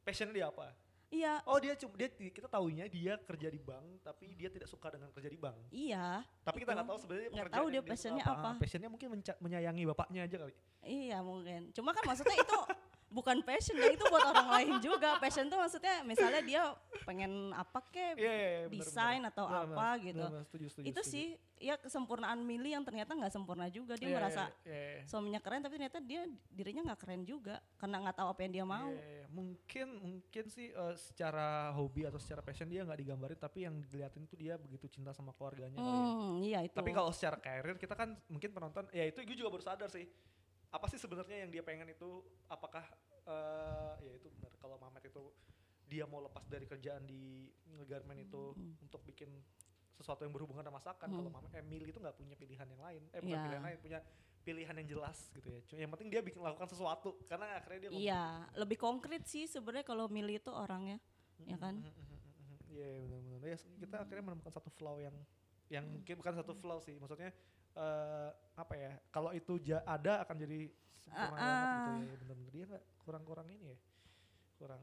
passionnya 0.00 0.34
dia 0.34 0.48
apa? 0.48 0.68
iya 1.08 1.44
Oh 1.44 1.60
dia 1.60 1.76
cuma 1.76 1.92
dia 1.92 2.08
kita 2.08 2.48
tahunya 2.48 2.88
dia 2.88 3.20
kerja 3.20 3.46
di 3.46 3.60
bank 3.60 4.00
tapi 4.00 4.32
dia 4.32 4.48
tidak 4.48 4.64
suka 4.64 4.88
dengan 4.88 5.12
kerja 5.12 5.28
di 5.28 5.36
bank. 5.36 5.58
iya 5.68 6.24
Tapi 6.40 6.56
kita 6.58 6.72
Itu. 6.72 6.76
nggak 6.76 6.88
tahu 6.88 6.98
sebenarnya 6.98 7.28
Nggak 7.30 7.50
tahu 7.52 7.66
dia 7.68 7.82
passionnya 7.82 8.24
apa. 8.24 8.48
Ah, 8.48 8.54
Passionnya 8.56 8.88
mungkin 8.88 9.08
menyayangi 9.38 9.82
bapaknya 9.86 10.20
aja 10.24 10.36
kali. 10.38 10.54
iya 10.82 11.18
mungkin. 11.20 11.68
Cuma 11.70 11.92
kan 11.92 12.02
maksudnya 12.02 12.34
itu 12.34 12.58
bukan 13.12 13.38
passion 13.40 13.76
ya 13.76 13.88
itu 13.88 14.04
buat 14.04 14.24
orang 14.24 14.48
lain 14.50 14.72
juga. 14.80 15.20
Passion 15.20 15.46
tuh 15.46 15.56
maksudnya 15.56 16.00
misalnya 16.02 16.40
dia 16.40 16.62
pengen 17.02 17.52
apa 17.52 17.78
kek 17.86 18.16
Iya 18.16 18.32
iya 18.32 18.32
iya, 18.32 18.60
bener, 18.66 18.80
desain 18.80 19.20
bener. 19.20 19.30
atau 19.30 19.44
Bener, 19.46 19.62
apa 19.68 19.86
bener, 19.92 20.02
gitu. 20.02 20.24
bener, 20.24 20.42
setuju, 20.42 20.66
setuju, 20.68 20.84
itu 20.88 21.00
setuju. 21.00 21.12
sih 21.12 21.26
ya 21.58 21.74
kesempurnaan 21.76 22.40
Mili 22.40 22.72
yang 22.72 22.82
ternyata 22.82 23.12
nggak 23.12 23.30
sempurna 23.30 23.68
juga 23.68 23.94
dia 23.94 24.10
Iya, 24.10 24.16
merasa 24.18 24.50
iya, 24.64 24.72
iya, 24.72 24.90
iya. 24.98 25.02
suaminya 25.06 25.38
keren 25.38 25.60
tapi 25.60 25.76
ternyata 25.76 25.98
dia 26.00 26.22
dirinya 26.48 26.90
nggak 26.90 27.00
keren 27.00 27.22
juga 27.22 27.62
karena 27.76 28.02
nggak 28.02 28.16
tahu 28.16 28.28
apa 28.28 28.40
yang 28.42 28.52
dia 28.52 28.64
mau 28.66 28.90
Iya, 28.90 28.98
iya. 28.98 29.26
mungkin 29.30 29.86
mungkin 29.96 30.44
sih 30.48 30.66
eh, 30.68 30.94
secara 30.96 31.70
hobi 31.72 32.02
atau 32.02 32.18
secara 32.18 32.40
passion 32.40 32.66
dia 32.66 32.82
nggak 32.82 32.98
digambarin 32.98 33.38
tapi 33.38 33.62
yang 33.62 33.78
dilihatin 33.80 34.26
tuh 34.26 34.34
dia 34.34 34.56
begitu 34.56 34.88
cinta 34.88 35.12
sama 35.12 35.30
keluarganya 35.32 35.70
kali 35.72 35.86
ya. 35.86 36.02
hmm, 36.02 36.32
iya 36.42 36.58
itu 36.62 36.74
Tapi 36.74 36.90
kalau 36.90 37.10
secara 37.10 37.36
karir 37.36 37.76
kita 37.76 37.94
kan 37.94 38.18
mungkin 38.26 38.50
penonton 38.50 38.90
ya 38.90 39.04
itu 39.04 39.20
gue 39.20 39.36
juga 39.36 39.50
baru 39.50 39.62
sadar 39.62 39.86
sih. 39.86 40.08
Apa 40.72 40.88
sih 40.88 40.96
sebenarnya 40.96 41.44
yang 41.44 41.50
dia 41.52 41.60
pengen 41.60 41.92
itu 41.92 42.24
apakah 42.48 42.80
eh 43.22 43.94
ya 44.02 44.12
itu 44.18 44.26
benar 44.34 44.50
kalau 44.58 44.80
Mamet 44.80 45.04
itu 45.06 45.22
dia 45.86 46.08
mau 46.08 46.24
lepas 46.24 46.42
dari 46.48 46.64
kerjaan 46.64 47.04
di 47.04 47.52
Garmen 47.84 48.24
itu 48.24 48.56
Hmm. 48.56 48.74
untuk 48.80 49.04
bikin 49.04 49.28
sesuatu 49.92 50.24
yang 50.24 50.32
berhubungan 50.32 50.64
sama 50.64 50.80
masakan. 50.80 51.12
Hmm. 51.12 51.18
Kalau 51.20 51.30
Mamet 51.30 51.52
Emil 51.60 51.84
itu 51.84 52.00
nggak 52.00 52.16
punya 52.16 52.34
pilihan 52.34 52.64
yang 52.66 52.80
lain. 52.82 53.02
Eh 53.12 53.20
bukan 53.20 53.36
Iya. 53.36 53.44
pilihan 53.46 53.62
lain, 53.62 53.78
punya 53.84 53.98
pilihan 54.42 54.74
yang 54.80 54.88
jelas 54.88 55.18
gitu 55.30 55.46
ya. 55.46 55.60
Cuma 55.68 55.78
yang 55.84 55.92
penting 55.92 56.08
dia 56.08 56.24
bikin 56.24 56.40
lakukan 56.40 56.66
sesuatu 56.66 57.20
karena 57.28 57.60
akhirnya 57.60 57.78
dia 57.86 57.90
Iya, 57.92 58.24
lebih 58.58 58.80
konkret 58.80 59.22
sih 59.28 59.44
sebenarnya 59.46 59.84
kalau 59.86 60.08
milih 60.08 60.40
itu 60.40 60.50
orangnya, 60.50 60.98
ya 61.46 61.60
kan? 61.60 61.78
"Mhm, 61.78 61.92
mhm, 61.92 62.16
mhm, 62.16 62.32
mhm." 62.48 62.56
Iya 62.72 62.80
yeah, 62.80 62.96
benar-benar. 63.06 63.40
Ya 63.44 63.56
kita 63.60 63.96
akhirnya 64.02 64.24
menemukan 64.24 64.50
satu 64.56 64.70
flow 64.72 64.96
yang 64.98 65.14
yang 65.70 65.84
mungkin 65.86 66.14
bukan 66.18 66.34
satu 66.34 66.52
flow 66.58 66.80
sih, 66.82 66.96
maksudnya 66.98 67.30
eh 67.74 68.30
apa 68.52 68.74
ya? 68.74 68.92
Kalau 69.08 69.30
itu 69.30 69.56
ja- 69.58 69.84
ada 69.84 70.20
akan 70.20 70.36
jadi 70.38 70.60
Ah, 71.08 71.28
banget 71.28 71.66
gitu 71.66 71.90
ya. 72.06 72.16
Benar-benar 72.16 72.50
dia 72.50 72.64
nggak 72.66 72.84
kurang-kurang 72.98 73.48
ini 73.48 73.64
ya. 73.66 73.78
Kurang 74.54 74.82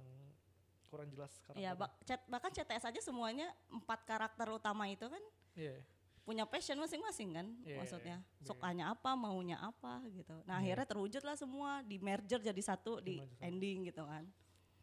kurang 0.86 1.06
jelas 1.08 1.30
Iya, 1.30 1.46
karakternya. 1.46 1.74
bak- 1.76 1.96
cet- 2.04 2.28
bahkan 2.28 2.50
CTS 2.52 2.84
aja 2.84 2.98
semuanya 3.00 3.48
empat 3.68 4.00
karakter 4.04 4.50
utama 4.50 4.86
itu 4.86 5.06
kan 5.06 5.22
Iya. 5.54 5.86
punya 6.20 6.46
passion 6.46 6.78
masing-masing 6.78 7.30
kan 7.32 7.46
Iya, 7.62 7.78
maksudnya 7.78 8.18
iya. 8.18 8.42
sukanya 8.42 8.86
apa 8.90 9.14
maunya 9.14 9.58
apa 9.60 10.02
gitu 10.10 10.34
nah 10.44 10.58
Iya. 10.58 10.74
akhirnya 10.74 10.88
terwujud 10.88 11.22
lah 11.22 11.34
semua 11.36 11.82
di 11.84 11.98
merger 11.98 12.38
jadi 12.40 12.58
satu 12.60 12.98
di 13.00 13.18
satu. 13.18 13.38
ending 13.40 13.86
gitu 13.86 14.02
kan 14.04 14.26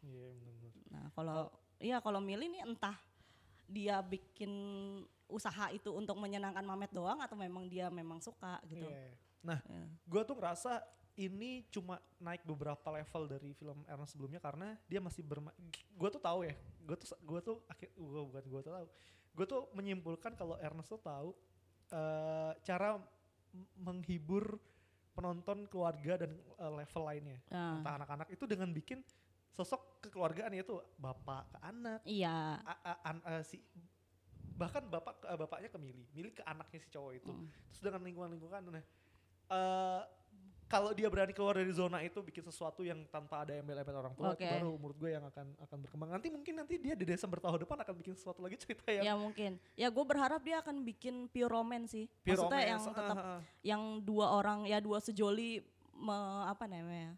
Iya 0.01 0.27
benar-benar. 0.33 0.83
nah 0.89 1.05
kalau 1.11 1.51
iya 1.77 1.97
kalau 1.99 2.19
milih 2.19 2.47
nih 2.49 2.63
entah 2.65 2.95
dia 3.65 3.99
bikin 3.99 4.51
usaha 5.27 5.69
itu 5.69 5.91
untuk 5.91 6.15
menyenangkan 6.15 6.61
Mamet 6.61 6.89
doang 6.89 7.19
atau 7.19 7.35
memang 7.35 7.67
dia 7.67 7.87
memang 7.87 8.19
suka 8.19 8.59
gitu 8.65 8.87
Iya. 8.87 9.11
Nah, 9.43 9.59
Iya. 9.63 9.85
gue 10.03 10.21
tuh 10.23 10.35
ngerasa 10.35 10.83
ini 11.17 11.65
cuma 11.67 11.97
naik 12.17 12.43
beberapa 12.43 12.83
level 12.87 13.25
dari 13.25 13.49
film 13.51 13.81
Ernest 13.85 14.13
sebelumnya 14.13 14.37
karena 14.37 14.77
dia 14.85 14.99
masih 14.99 15.21
bermain. 15.21 15.55
Gue 15.93 16.09
tuh 16.09 16.21
tahu 16.21 16.45
ya, 16.45 16.53
gue 16.83 16.95
tuh 16.95 17.07
gue 17.17 17.39
tuh 17.41 17.57
akhir 17.65 17.89
gue 17.91 18.21
bukan 18.27 18.43
gue 18.45 18.61
tuh 18.61 18.73
tahu. 18.73 18.87
Gue 19.33 19.45
tuh 19.45 19.61
menyimpulkan 19.73 20.33
kalau 20.33 20.57
Ernest 20.57 20.89
tuh 20.89 21.01
tahu 21.01 21.29
eh, 21.89 22.51
cara 22.61 23.01
menghibur 23.75 24.59
penonton 25.13 25.65
keluarga 25.65 26.21
dan 26.21 26.31
eh, 26.37 26.73
level 26.75 27.03
lainnya. 27.03 27.39
Nah, 27.49 27.81
Entah 27.81 27.93
anak-anak 27.97 28.27
itu 28.29 28.43
dengan 28.45 28.69
bikin 28.69 29.01
sosok 29.49 30.05
kekeluargaan 30.05 30.53
yaitu 30.53 30.77
bapak 30.95 31.49
ke 31.49 31.57
anak, 31.65 31.99
iya 32.05 32.61
a- 32.61 32.81
a- 32.85 33.01
an- 33.09 33.25
eh, 33.25 33.41
si 33.41 33.57
bahkan 34.57 34.83
bapak 34.83 35.13
ke- 35.17 35.29
bapaknya 35.37 35.69
ke 35.69 35.77
Mili, 35.77 36.03
Mili 36.11 36.29
ke 36.31 36.41
anaknya 36.43 36.79
si 36.79 36.89
cowok 36.89 37.11
itu. 37.15 37.29
Mm. 37.29 37.45
Terus 37.67 37.81
dengan 37.81 38.01
lingkungan-lingkungan 38.03 38.61
nah 38.67 38.83
eh 39.47 40.01
kalau 40.67 40.91
dia 40.91 41.07
berani 41.07 41.31
keluar 41.31 41.55
dari 41.55 41.71
zona 41.71 42.03
itu 42.03 42.19
bikin 42.19 42.43
sesuatu 42.43 42.83
yang 42.83 43.07
tanpa 43.07 43.39
ada 43.39 43.55
embel-embel 43.55 43.95
orang 43.95 44.11
tua 44.11 44.35
itu 44.35 44.43
Oke. 44.43 44.51
baru 44.51 44.75
menurut 44.75 44.97
gue 44.99 45.09
yang 45.09 45.23
akan 45.23 45.55
akan 45.57 45.77
berkembang. 45.79 46.09
Nanti 46.11 46.27
mungkin 46.27 46.53
nanti 46.57 46.75
dia 46.75 46.91
di 46.91 47.07
Desember 47.07 47.39
tahun 47.39 47.63
depan 47.63 47.79
akan 47.79 47.95
bikin 47.95 48.13
sesuatu 48.13 48.43
lagi 48.43 48.59
cerita 48.67 48.83
yang 48.91 49.03
ya 49.05 49.13
mungkin 49.15 49.55
ya 49.73 49.87
gue 49.87 50.03
berharap 50.03 50.43
dia 50.43 50.59
akan 50.59 50.83
bikin 50.83 51.31
pure 51.31 51.47
romance 51.47 51.95
sih 51.95 52.11
pure 52.19 52.35
maksudnya 52.35 52.51
romance. 52.59 52.67
yang 52.67 52.81
Ah, 52.83 52.97
tetap 52.99 53.15
ah, 53.15 53.23
ah. 53.29 53.41
yang 53.63 53.81
dua 54.03 54.25
orang 54.33 54.59
ya 54.65 54.83
dua 54.83 54.99
sejoli 54.99 55.63
me- 55.95 56.13
apa 56.45 56.67
namanya 56.67 57.15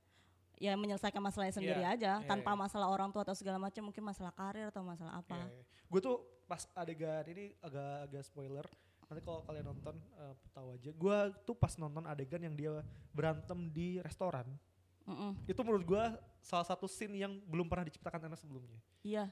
ya 0.56 0.76
menyelesaikan 0.76 1.18
masalahnya 1.18 1.56
sendiri 1.56 1.82
Iya, 1.82 1.90
aja 1.90 2.12
iya, 2.20 2.28
tanpa 2.28 2.54
iya. 2.54 2.60
masalah 2.60 2.88
orang 2.88 3.10
tua 3.10 3.24
atau 3.24 3.34
segala 3.34 3.58
macam 3.58 3.82
mungkin 3.82 4.04
masalah 4.04 4.30
karir 4.30 4.70
atau 4.70 4.86
masalah 4.86 5.18
apa 5.18 5.50
Gue 5.90 5.98
tuh 5.98 6.22
pas 6.50 6.66
adegan 6.74 7.22
ini 7.28 7.54
agak 7.60 7.94
agak 8.04 8.24
spoiler. 8.24 8.66
Nanti 9.06 9.22
kalau 9.22 9.42
kalian 9.42 9.66
nonton 9.66 9.94
eh, 9.96 10.34
tahu 10.50 10.68
aja. 10.72 10.90
Gue 10.92 11.18
tuh 11.44 11.54
pas 11.54 11.74
nonton 11.76 12.04
adegan 12.04 12.42
yang 12.42 12.54
dia 12.54 12.74
berantem 13.10 13.70
di 13.70 13.98
restoran. 14.00 14.46
Mm-mm. 15.06 15.34
Itu 15.46 15.62
menurut 15.62 15.82
gue 15.84 16.04
salah 16.40 16.64
satu 16.64 16.86
scene 16.86 17.18
yang 17.18 17.38
belum 17.44 17.66
pernah 17.66 17.84
diciptakan 17.84 18.20
Ernest 18.24 18.42
sebelumnya. 18.42 18.78
iya 19.00 19.30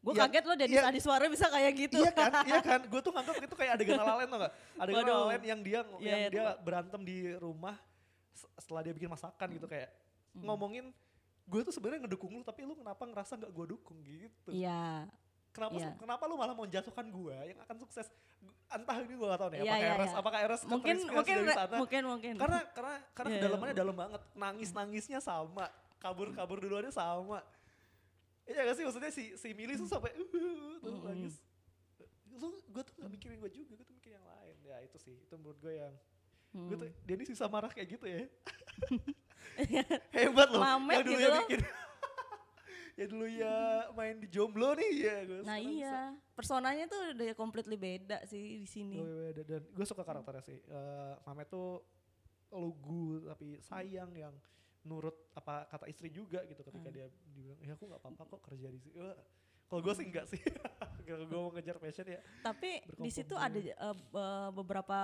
gue 0.00 0.12
Iya, 0.12 0.24
kaget 0.24 0.44
loh 0.46 0.56
Dennis 0.56 0.76
iya. 0.76 0.88
Adiswara 0.88 1.24
bisa 1.26 1.44
kayak 1.46 1.72
gitu 1.76 1.98
Iya 1.98 2.08
kan, 2.10 2.32
iya 2.42 2.60
kan. 2.64 2.80
Gue 2.82 3.00
tuh 3.00 3.12
nganggap 3.12 3.36
itu 3.38 3.52
kayak 3.54 3.72
adegan 3.76 4.00
lalen 4.00 4.26
tau 4.26 4.38
gak? 4.40 4.52
Adegan 4.74 5.04
Waduh. 5.04 5.16
lalen 5.28 5.42
yang 5.44 5.60
dia 5.60 5.80
Iya, 5.94 6.16
yang 6.18 6.30
dia 6.30 6.40
tuh. 6.42 6.56
berantem 6.62 7.00
di 7.02 7.16
rumah 7.36 7.76
se- 8.32 8.48
setelah 8.56 8.80
dia 8.80 8.92
bikin 8.92 9.08
masakan 9.08 9.48
gitu 9.52 9.66
kayak 9.66 9.92
Mm. 10.30 10.46
ngomongin 10.46 10.84
gue 11.44 11.60
tuh 11.60 11.68
sebenarnya 11.70 12.06
ngedukung 12.06 12.30
lu 12.30 12.40
tapi 12.40 12.62
lu 12.62 12.72
kenapa 12.72 13.02
ngerasa 13.02 13.34
nggak 13.34 13.50
gue 13.50 13.66
dukung 13.68 13.98
gitu. 14.00 14.48
iya 14.50 15.04
Kenapa 15.50 15.74
iya. 15.74 15.90
kenapa 15.98 16.22
lu 16.30 16.38
malah 16.38 16.54
mau 16.54 16.62
menjatuhkan 16.62 17.06
gue 17.06 17.36
yang 17.50 17.58
akan 17.60 17.76
sukses? 17.82 18.06
Entah 18.70 19.02
ini 19.02 19.18
gue 19.18 19.26
gak 19.26 19.40
tahu 19.42 19.50
nih 19.50 19.58
Iya, 19.58 19.66
apakah 19.66 19.78
iya, 19.82 19.90
Eres 19.90 20.06
iya. 20.06 20.18
apakah 20.22 20.38
Eres 20.46 20.62
mungkin 20.62 20.96
mungkin 21.10 21.34
dari 21.42 21.50
sana? 21.58 21.76
mungkin 21.76 22.02
mungkin 22.06 22.32
Karena 22.38 22.58
karena 22.70 22.94
karena 23.12 23.28
Iya, 23.28 23.34
iya. 23.34 23.42
kedalamannya 23.42 23.74
dalam 23.74 23.96
banget. 23.98 24.20
Nangis-nangisnya 24.32 25.18
sama, 25.18 25.66
kabur-kabur 25.98 26.62
duluannya 26.62 26.94
sama. 26.94 27.42
Iya 28.46 28.62
gak 28.62 28.76
sih 28.78 28.84
maksudnya 28.86 29.10
si 29.10 29.24
si 29.34 29.48
Mili 29.52 29.74
tuh 29.74 29.86
sampai 29.86 30.14
uh, 30.14 30.26
tuh 30.78 30.90
Mm-mm. 30.90 31.06
nangis. 31.06 31.42
Lu 32.30 32.54
gue 32.62 32.82
tuh 32.82 32.94
gak 32.96 33.10
mikirin 33.10 33.36
gue 33.38 33.50
juga, 33.50 33.74
gue 33.74 33.84
tuh 33.84 33.94
mikirin 33.94 34.16
yang 34.16 34.26
lain. 34.30 34.56
Ya 34.62 34.76
itu 34.80 34.96
sih, 34.96 35.18
itu 35.18 35.34
menurut 35.34 35.58
gue 35.58 35.74
yang 35.74 35.94
gue 36.50 36.76
tuh 36.76 36.88
Hmm. 36.90 37.06
dia 37.06 37.14
ini 37.14 37.26
susah 37.26 37.46
marah 37.46 37.70
kayak 37.70 37.94
gitu 37.94 38.06
ya. 38.06 38.26
Hebat 40.14 40.48
loh. 40.50 40.62
Mamet 40.62 41.02
yang 41.02 41.06
dulu 41.06 41.14
gitu 41.14 41.22
ya 41.22 41.30
loh. 41.30 41.42
bikin. 41.46 41.60
Ya 43.00 43.06
dulu 43.06 43.24
ya 43.24 43.56
main 43.90 44.20
di 44.20 44.28
jomblo 44.28 44.76
nih 44.76 44.92
ya 45.00 45.16
gue. 45.24 45.40
nah 45.40 45.56
iya 45.56 46.12
personanya 46.30 46.84
tuh 46.84 47.16
udah 47.16 47.32
completely 47.32 47.74
beda 47.74 48.20
sih 48.24 48.60
di 48.60 48.68
sini 48.68 49.00
Gue 49.00 49.32
dan 49.34 49.64
gue 49.64 49.86
suka 49.86 50.04
karakternya 50.04 50.44
sih. 50.44 50.60
Eh 50.60 51.14
Mamet 51.24 51.48
tuh 51.48 51.80
lugu 52.50 53.24
tapi 53.24 53.56
sayang 53.58 54.12
yang 54.12 54.34
nurut 54.82 55.16
apa 55.32 55.64
kata 55.66 55.86
istri 55.86 56.08
juga 56.08 56.44
gitu 56.44 56.60
ketika 56.60 56.88
Hmm. 56.88 56.94
dia 56.94 57.06
dibilang 57.24 57.56
ya 57.58 57.72
aku 57.72 57.84
nggak 57.86 58.00
apa-apa 58.00 58.22
kok 58.26 58.40
kerja 58.42 58.68
di 58.68 58.78
sini. 58.78 58.96
Wah, 58.98 59.16
Kalau 59.64 59.80
gue 59.80 59.94
sih 59.94 60.04
enggak 60.04 60.26
sih. 60.26 60.40
Kalau 61.08 61.24
gue 61.24 61.38
mau 61.38 61.50
ngejar 61.50 61.76
passion 61.76 62.04
ya. 62.04 62.20
tapi 62.40 62.70
di 62.84 63.08
situ 63.08 63.32
ada 63.34 63.56
be- 63.56 64.50
beberapa 64.52 64.98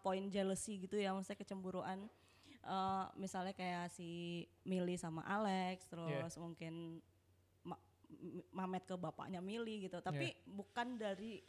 poin 0.00 0.26
jealousy 0.26 0.82
gitu 0.82 0.96
ya 0.96 1.14
maksudnya 1.14 1.38
kecemburuan 1.38 2.10
Eh, 2.60 3.04
misalnya 3.14 3.54
kayak 3.54 3.94
si 3.94 4.42
Mili 4.62 4.98
sama 4.98 5.22
Alex 5.22 5.86
terus 5.86 6.10
Iya. 6.34 6.42
mungkin 6.42 6.98
Ma- 6.98 6.98
M- 6.98 7.14
Mamet 8.50 8.82
ke 8.82 8.94
bapaknya 8.94 9.38
Mili 9.38 9.82
gitu 9.82 9.98
tapi 9.98 10.30
Iya. 10.30 10.40
bukan 10.48 10.96
dari 10.96 11.40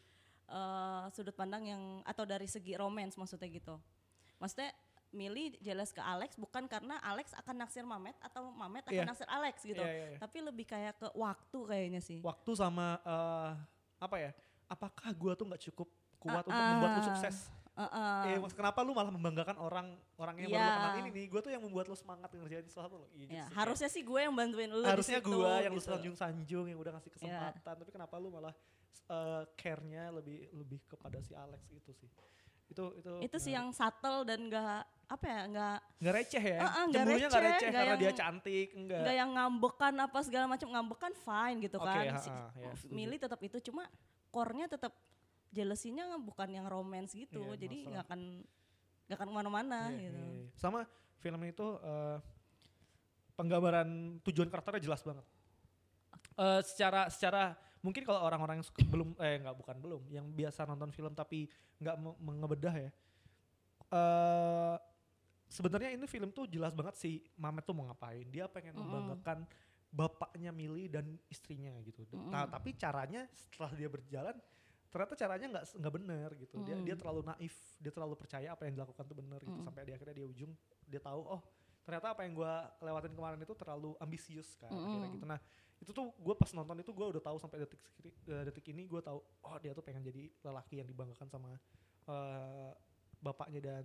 eh, 0.45 1.05
sudut 1.11 1.33
pandang 1.33 1.63
yang 1.63 1.83
atau 2.03 2.23
dari 2.23 2.45
segi 2.45 2.73
romance 2.73 3.15
maksudnya 3.15 3.47
gitu 3.47 3.75
maksudnya 4.37 4.71
Mili 5.07 5.55
jealous 5.59 5.91
ke 5.91 5.99
Alex 5.99 6.35
bukan 6.35 6.67
karena 6.67 6.99
Alex 6.99 7.31
akan 7.33 7.55
naksir 7.57 7.83
Mamet 7.83 8.15
atau 8.19 8.51
Mamet 8.51 8.83
akan 8.83 8.95
Iya. 8.95 9.07
naksir 9.07 9.27
Alex 9.27 9.55
gitu 9.61 9.79
Iya, 9.79 9.87
iya, 9.89 10.07
iya. 10.13 10.17
tapi 10.17 10.37
lebih 10.39 10.63
kayak 10.63 10.95
ke 10.95 11.07
waktu 11.13 11.59
kayaknya 11.63 11.99
sih 11.99 12.19
Waktu 12.19 12.51
sama 12.53 12.99
eh 13.01 13.51
apa 13.97 14.15
ya? 14.19 14.31
Apakah 14.67 15.09
gue 15.09 15.31
tuh 15.33 15.45
nggak 15.47 15.63
cukup 15.67 15.87
kuat 16.17 16.43
untuk 16.43 16.53
Ah, 16.53 16.75
membuat 16.75 16.91
lu 16.95 17.03
sukses? 17.07 17.49
Heeh. 17.77 18.21
Eh, 18.27 18.37
mas- 18.39 18.51
kenapa 18.51 18.81
lu 18.81 18.91
malah 18.91 19.09
membanggakan 19.09 19.53
orang 19.55 19.87
orang 20.15 20.35
yang 20.35 20.49
baru 20.49 20.59
Iya. 20.59 20.73
kenal 20.75 20.93
ini 20.97 21.09
nih? 21.13 21.25
Gue 21.27 21.39
tuh 21.39 21.51
yang 21.51 21.61
membuat 21.61 21.85
lu 21.85 21.93
semangat 21.93 22.29
ngerjain 22.31 22.65
sesuatu 22.65 22.97
loh. 22.97 23.09
Iya, 23.11 23.27
Ya, 23.27 23.43
gitu 23.43 23.53
harusnya 23.53 23.87
sih 23.87 24.01
gue 24.01 24.19
yang 24.19 24.33
bantuin 24.33 24.67
lu 24.67 24.81
harusnya 24.81 25.19
gue 25.19 25.31
yang 25.59 25.71
lu 25.71 25.77
gitu. 25.77 25.87
sanjung-sanjung 25.87 26.65
yang 26.67 26.79
udah 26.79 26.91
ngasih 26.91 27.11
Iya. 27.11 27.17
kesempatan, 27.53 27.73
tapi 27.77 27.91
kenapa 27.91 28.15
lu 28.15 28.29
malah 28.29 28.53
eh, 29.07 29.43
care-nya 29.55 30.11
lebih 30.11 30.51
lebih 30.51 30.83
kepada 30.85 31.21
si 31.21 31.31
Alex 31.31 31.69
itu 31.69 31.93
sih. 31.93 32.09
Itu 32.67 32.91
itu 32.93 33.11
Itu 33.23 33.37
sih 33.37 33.53
yang 33.53 33.71
subtle 33.71 34.25
dan 34.25 34.49
gak 34.49 34.83
apa 35.07 35.23
ya, 35.23 35.41
nggak 35.47 35.77
nggak 35.97 36.13
receh 36.17 36.43
ya. 36.43 36.59
Ah, 36.59 36.67
ah, 36.67 36.83
nggak 36.83 36.99
Cemburunya 36.99 37.27
nggak 37.29 37.39
receh, 37.39 37.47
receh 37.47 37.67
nggak 37.69 37.79
karena 37.79 37.95
dia 37.95 38.03
yang- 38.03 38.19
cantik, 38.19 38.67
enggak. 38.75 38.99
nggak 38.99 39.15
yang 39.15 39.29
ngambekan 39.31 39.93
apa 40.01 40.19
segala 40.19 40.45
macam 40.45 40.67
ngambekan 40.67 41.13
fine 41.15 41.57
gitu 41.61 41.77
Oke, 41.77 41.87
kan. 41.87 42.03
ha, 42.11 42.51
ya, 42.53 42.69
setuju. 42.75 42.91
Milih 42.91 43.17
tetap 43.17 43.39
itu 43.39 43.57
cuma 43.63 43.87
core-nya 44.27 44.67
tetap 44.67 44.91
jealousy-nya 45.49 46.17
bukan 46.17 46.49
yang 46.49 46.65
romance 46.65 47.11
gitu. 47.11 47.41
Iya, 47.53 47.59
jadi 47.59 47.77
nggak 47.87 48.03
akan 48.05 48.21
nggak 49.07 49.17
akan 49.17 49.27
ke 49.27 49.35
mana-mana 49.35 49.79
Iya, 49.89 50.11
gitu. 50.11 50.19
iya. 50.19 50.45
Sama 50.53 50.79
film 51.17 51.41
itu 51.43 51.67
eh, 51.79 52.17
penggambaran 53.33 53.87
tujuan 54.25 54.49
karakternya 54.49 54.83
jelas 54.83 55.01
banget. 55.01 55.25
Eh, 56.37 56.61
secara 56.65 57.07
secara 57.07 57.43
mungkin 57.79 58.03
kalau 58.03 58.19
orang-orang 58.19 58.59
yang 58.59 58.67
suka- 58.67 58.83
belum 58.83 59.13
eh 59.17 59.37
nggak 59.39 59.55
bukan 59.55 59.75
belum 59.77 60.01
yang 60.09 60.25
biasa 60.27 60.65
nonton 60.65 60.89
film 60.89 61.13
tapi 61.13 61.45
nggak 61.77 61.95
me- 61.97 62.19
mengebedah 62.19 62.75
ya. 62.75 62.91
eh 63.87 64.75
sebenarnya 65.47 65.95
ini 65.95 66.03
film 66.05 66.27
tuh 66.29 66.43
jelas 66.43 66.75
banget 66.75 66.99
si 66.99 67.23
Mamet 67.39 67.63
tuh 67.63 67.71
mau 67.71 67.87
ngapain. 67.87 68.27
Dia 68.27 68.51
pengen 68.51 68.75
Mm-mm. 68.75 68.83
membanggakan 68.83 69.47
bapaknya 69.87 70.51
Mili 70.51 70.91
dan 70.91 71.07
istrinya 71.31 71.71
gitu. 71.81 72.03
Mm-mm. 72.11 72.27
Nah, 72.27 72.43
tapi 72.45 72.75
caranya 72.75 73.23
setelah 73.31 73.71
dia 73.71 73.87
berjalan 73.87 74.35
ternyata 74.97 75.13
caranya 75.13 75.47
nggak 75.53 75.65
nggak 75.77 75.93
benar 75.93 76.29
gitu. 76.35 76.53
Dia 76.65 76.75
dia 76.81 76.95
Mm. 76.97 77.01
terlalu 77.05 77.21
naif, 77.23 77.53
dia 77.77 77.91
terlalu 77.93 78.15
percaya 78.17 78.47
apa 78.49 78.65
yang 78.65 78.73
dilakukan 78.73 79.03
tuh 79.05 79.13
benar 79.13 79.39
gitu 79.39 79.53
Mm. 79.53 79.65
sampai 79.69 79.85
di 79.85 79.93
akhirnya 79.93 80.15
dia 80.17 80.25
ujung 80.25 80.51
dia 80.83 80.97
tahu 80.97 81.21
oh 81.21 81.41
ternyata 81.85 82.11
apa 82.11 82.25
yang 82.25 82.33
gua 82.33 82.53
lewatin 82.81 83.13
kemarin 83.13 83.39
itu 83.39 83.53
terlalu 83.53 83.93
ambisius 83.97 84.57
kan 84.57 84.67
akhirnya 84.67 84.97
Mm-mm. 85.05 85.15
gitu. 85.15 85.25
Nah, 85.29 85.39
itu 85.77 85.91
tuh 85.93 86.09
gue 86.09 86.33
pas 86.33 86.49
nonton 86.51 86.75
itu 86.81 86.89
gue 86.89 87.05
udah 87.05 87.21
tahu 87.21 87.37
sampai 87.37 87.61
detik 87.61 87.79
eh, 88.27 88.43
detik 88.43 88.65
ini 88.67 88.83
gue 88.83 88.97
tahu 88.97 89.21
oh 89.21 89.55
dia 89.61 89.71
tuh 89.71 89.85
pengen 89.85 90.01
jadi 90.01 90.25
lelaki 90.41 90.81
yang 90.81 90.87
dibanggakan 90.89 91.29
sama 91.29 91.53
eh, 92.09 92.71
bapaknya 93.21 93.61
dan 93.61 93.83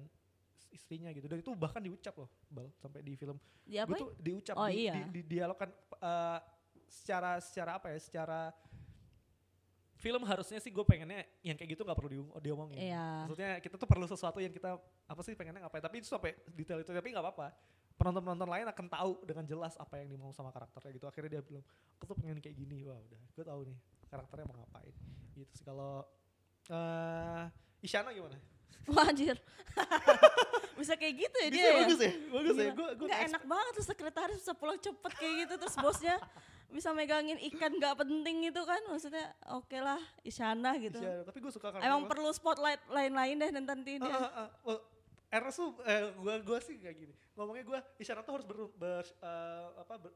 istrinya 0.73 1.13
gitu 1.13 1.29
dan 1.29 1.39
itu 1.39 1.53
bahkan 1.53 1.85
diucap 1.85 2.17
loh 2.17 2.33
bal 2.49 2.73
sampai 2.81 3.05
di 3.05 3.13
film 3.13 3.37
gue 3.85 4.01
tuh 4.01 4.17
diucap 4.19 4.57
Oh, 4.57 4.67
di, 4.67 4.89
iya. 4.89 5.05
di, 5.05 5.21
di 5.21 5.37
dialogkan 5.37 5.69
eh, 6.01 6.39
secara 6.89 7.37
secara 7.39 7.77
apa 7.77 7.93
ya 7.93 7.99
secara 8.01 8.41
film 10.03 10.27
harusnya 10.27 10.59
sih 10.59 10.75
gue 10.75 10.83
pengennya 10.83 11.23
yang 11.47 11.55
kayak 11.55 11.79
gitu 11.79 11.87
nggak 11.87 11.95
perlu 11.95 12.11
diom- 12.11 12.35
diomongin. 12.43 12.75
Iya. 12.91 13.31
Maksudnya 13.31 13.51
kita 13.63 13.79
tuh 13.79 13.87
perlu 13.87 14.07
sesuatu 14.11 14.43
yang 14.43 14.51
kita 14.51 14.75
apa 15.07 15.21
sih 15.23 15.39
pengennya 15.39 15.63
ngapain. 15.63 15.79
Tapi 15.79 16.03
itu 16.03 16.11
sampai 16.11 16.35
detail 16.51 16.83
itu 16.83 16.91
tapi 16.91 17.15
nggak 17.15 17.23
apa-apa. 17.23 17.55
Penonton-penonton 17.95 18.51
lain 18.51 18.67
akan 18.67 18.87
tahu 18.91 19.13
dengan 19.23 19.47
jelas 19.47 19.79
apa 19.79 20.03
yang 20.03 20.11
dimau 20.11 20.35
sama 20.35 20.51
karakternya 20.51 20.91
gitu. 20.99 21.07
Akhirnya 21.07 21.39
dia 21.39 21.43
bilang, 21.47 21.63
aku 22.03 22.11
tuh 22.11 22.17
pengen 22.19 22.43
kayak 22.43 22.57
gini. 22.59 22.83
Wah 22.83 22.99
udah, 22.99 23.23
gue 23.31 23.45
tahu 23.47 23.61
nih 23.71 23.79
karakternya 24.11 24.47
mau 24.51 24.57
ngapain. 24.59 24.95
Gitu 25.39 25.53
sih 25.55 25.63
kalau 25.63 26.03
eh 26.67 27.45
Isyana 27.79 28.11
gimana? 28.11 28.35
Wah 28.91 29.07
anjir. 29.07 29.39
Bisa 30.83 30.99
kayak 30.99 31.15
gitu 31.15 31.37
ya 31.39 31.49
dia 31.49 31.63
Bisa, 31.63 31.71
ya? 31.71 31.79
bagus 31.79 32.01
ya, 32.03 32.13
bagus 32.35 32.57
ya. 32.59 32.71
Gue 32.75 32.89
gue 32.99 33.07
Nggak 33.07 33.23
enak 33.31 33.43
banget 33.47 33.73
tuh 33.79 33.85
sekretaris 33.87 34.39
bisa 34.43 34.53
pulang 34.59 34.79
cepet 34.83 35.13
kayak 35.15 35.35
gitu 35.47 35.55
terus 35.63 35.77
bosnya 35.79 36.17
bisa 36.73 36.91
megangin 36.97 37.37
ikan 37.53 37.73
nggak 37.77 38.01
penting 38.01 38.49
gitu 38.49 38.65
kan 38.65 38.81
maksudnya 38.89 39.29
oke 39.53 39.77
lah 39.77 40.01
Isyana 40.25 40.75
gitu 40.81 40.99
Isyana, 40.99 41.23
tapi 41.29 41.39
gue 41.45 41.53
suka 41.53 41.69
karakter 41.69 41.87
emang 41.87 42.09
perlu 42.09 42.33
spotlight 42.33 42.81
lain-lain 42.89 43.37
deh 43.39 43.51
nanti 43.53 44.01
dia 44.01 44.09
Ah, 44.09 44.17
ah, 44.17 44.33
ah. 44.45 44.49
Well, 44.65 44.81
Ernest 45.33 45.57
tuh, 45.57 45.73
eh, 45.89 46.13
gua, 46.21 46.37
gua 46.45 46.61
sih 46.61 46.77
kayak 46.77 46.93
gini. 46.93 47.15
Ngomongnya 47.33 47.65
gua, 47.65 47.81
Isyana 47.97 48.21
tuh 48.21 48.37
harus 48.37 48.45
ber, 48.45 48.69
ber, 48.77 49.01
eh, 49.01 49.67
apa, 49.81 49.97
ber, 49.97 50.13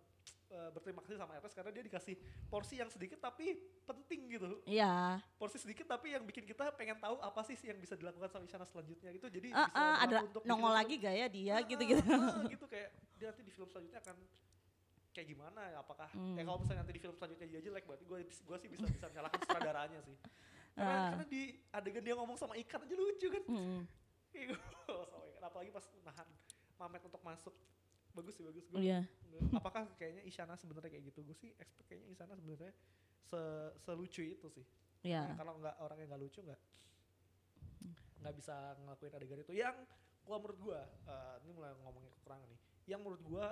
eh, 0.53 0.69
berterima 0.77 1.01
kasih 1.01 1.17
sama 1.17 1.33
Ernest 1.41 1.57
karena 1.57 1.73
dia 1.73 1.85
dikasih 1.89 2.15
porsi 2.53 2.77
yang 2.77 2.93
sedikit 2.93 3.17
tapi 3.25 3.57
penting 3.89 4.37
gitu. 4.37 4.61
iya 4.69 5.17
Porsi 5.41 5.57
sedikit 5.57 5.89
tapi 5.89 6.13
yang 6.13 6.21
bikin 6.29 6.45
kita 6.45 6.69
pengen 6.77 7.01
tahu 7.01 7.17
apa 7.25 7.41
sih 7.49 7.57
yang 7.65 7.81
bisa 7.81 7.97
dilakukan 7.97 8.29
sama 8.29 8.45
Isyana 8.45 8.69
selanjutnya 8.69 9.09
gitu. 9.17 9.27
Jadi 9.33 9.57
bisa 9.57 9.73
ah, 9.73 10.05
ada 10.05 10.21
untuk 10.21 10.45
nongol 10.45 10.73
lagi 10.77 11.01
gak 11.01 11.17
ya 11.17 11.27
dia 11.33 11.57
gitu-gitu 11.65 12.05
ah, 12.13 12.45
gitu 12.45 12.67
kayak 12.69 12.93
dia 13.17 13.33
nanti 13.33 13.41
di 13.41 13.53
film 13.57 13.73
selanjutnya 13.73 14.05
akan 14.05 14.17
kayak 15.17 15.29
gimana? 15.33 15.61
Ya 15.67 15.79
apakah 15.81 16.13
Hmm. 16.13 16.37
ya 16.37 16.45
kalau 16.45 16.61
misalnya 16.61 16.85
nanti 16.85 16.93
di 16.93 17.01
film 17.01 17.17
selanjutnya 17.17 17.49
dia 17.49 17.61
jelek 17.65 17.85
berarti 17.85 18.05
gue 18.05 18.19
gua 18.45 18.59
sih 18.61 18.69
bisa 18.69 18.85
bisa 18.85 19.09
menyalahkan 19.09 19.41
sutradaranya 19.41 20.01
sih. 20.05 20.17
Karena, 20.77 20.93
Ah. 20.93 21.09
karena 21.09 21.25
di 21.25 21.43
adegan 21.73 22.05
dia 22.05 22.13
ngomong 22.13 22.37
sama 22.37 22.53
ikan 22.61 22.85
aja 22.85 22.93
lucu 22.95 23.27
kan. 23.33 23.45
Mm. 23.49 23.81
Iya, 24.37 24.53
sama 24.53 24.85
ikan. 24.85 25.41
apalagi 25.41 25.71
pas 25.73 25.87
nahan 26.05 26.29
Mamet 26.77 27.01
untuk 27.01 27.23
masuk. 27.25 27.55
Bagus 28.13 28.37
sih 28.37 28.45
bagus. 28.45 28.69
Gue 28.69 28.85
iya. 28.85 29.01
apakah 29.53 29.89
kayaknya 29.97 30.21
Isyana 30.25 30.53
sebenarnya 30.55 30.93
kayak 30.93 31.09
gitu? 31.09 31.25
Gue 31.25 31.33
sih 31.33 31.57
expect 31.57 31.89
kayaknya 31.89 32.13
Isyana 32.13 32.37
sebenarnya 32.37 32.73
se 33.25 33.41
selucu 33.81 34.21
itu 34.21 34.47
sih. 34.53 34.65
Iya. 35.01 35.33
Nah, 35.33 35.37
kalau 35.41 35.57
nggak 35.57 35.77
orang 35.81 35.97
yang 36.05 36.09
nggak 36.13 36.23
lucu 36.23 36.41
nggak 36.45 36.61
nggak 38.21 38.35
bisa 38.37 38.55
ngelakuin 38.77 39.13
adegan 39.17 39.39
itu. 39.41 39.53
Yang 39.57 39.77
kalau 40.21 40.39
menurut 40.43 40.59
gue 40.61 40.81
ini 41.41 41.53
mulai 41.55 41.73
ngomongin 41.81 42.11
kekurangan 42.13 42.49
nih. 42.51 42.61
Yang 42.85 43.01
menurut 43.01 43.23
gue 43.25 43.47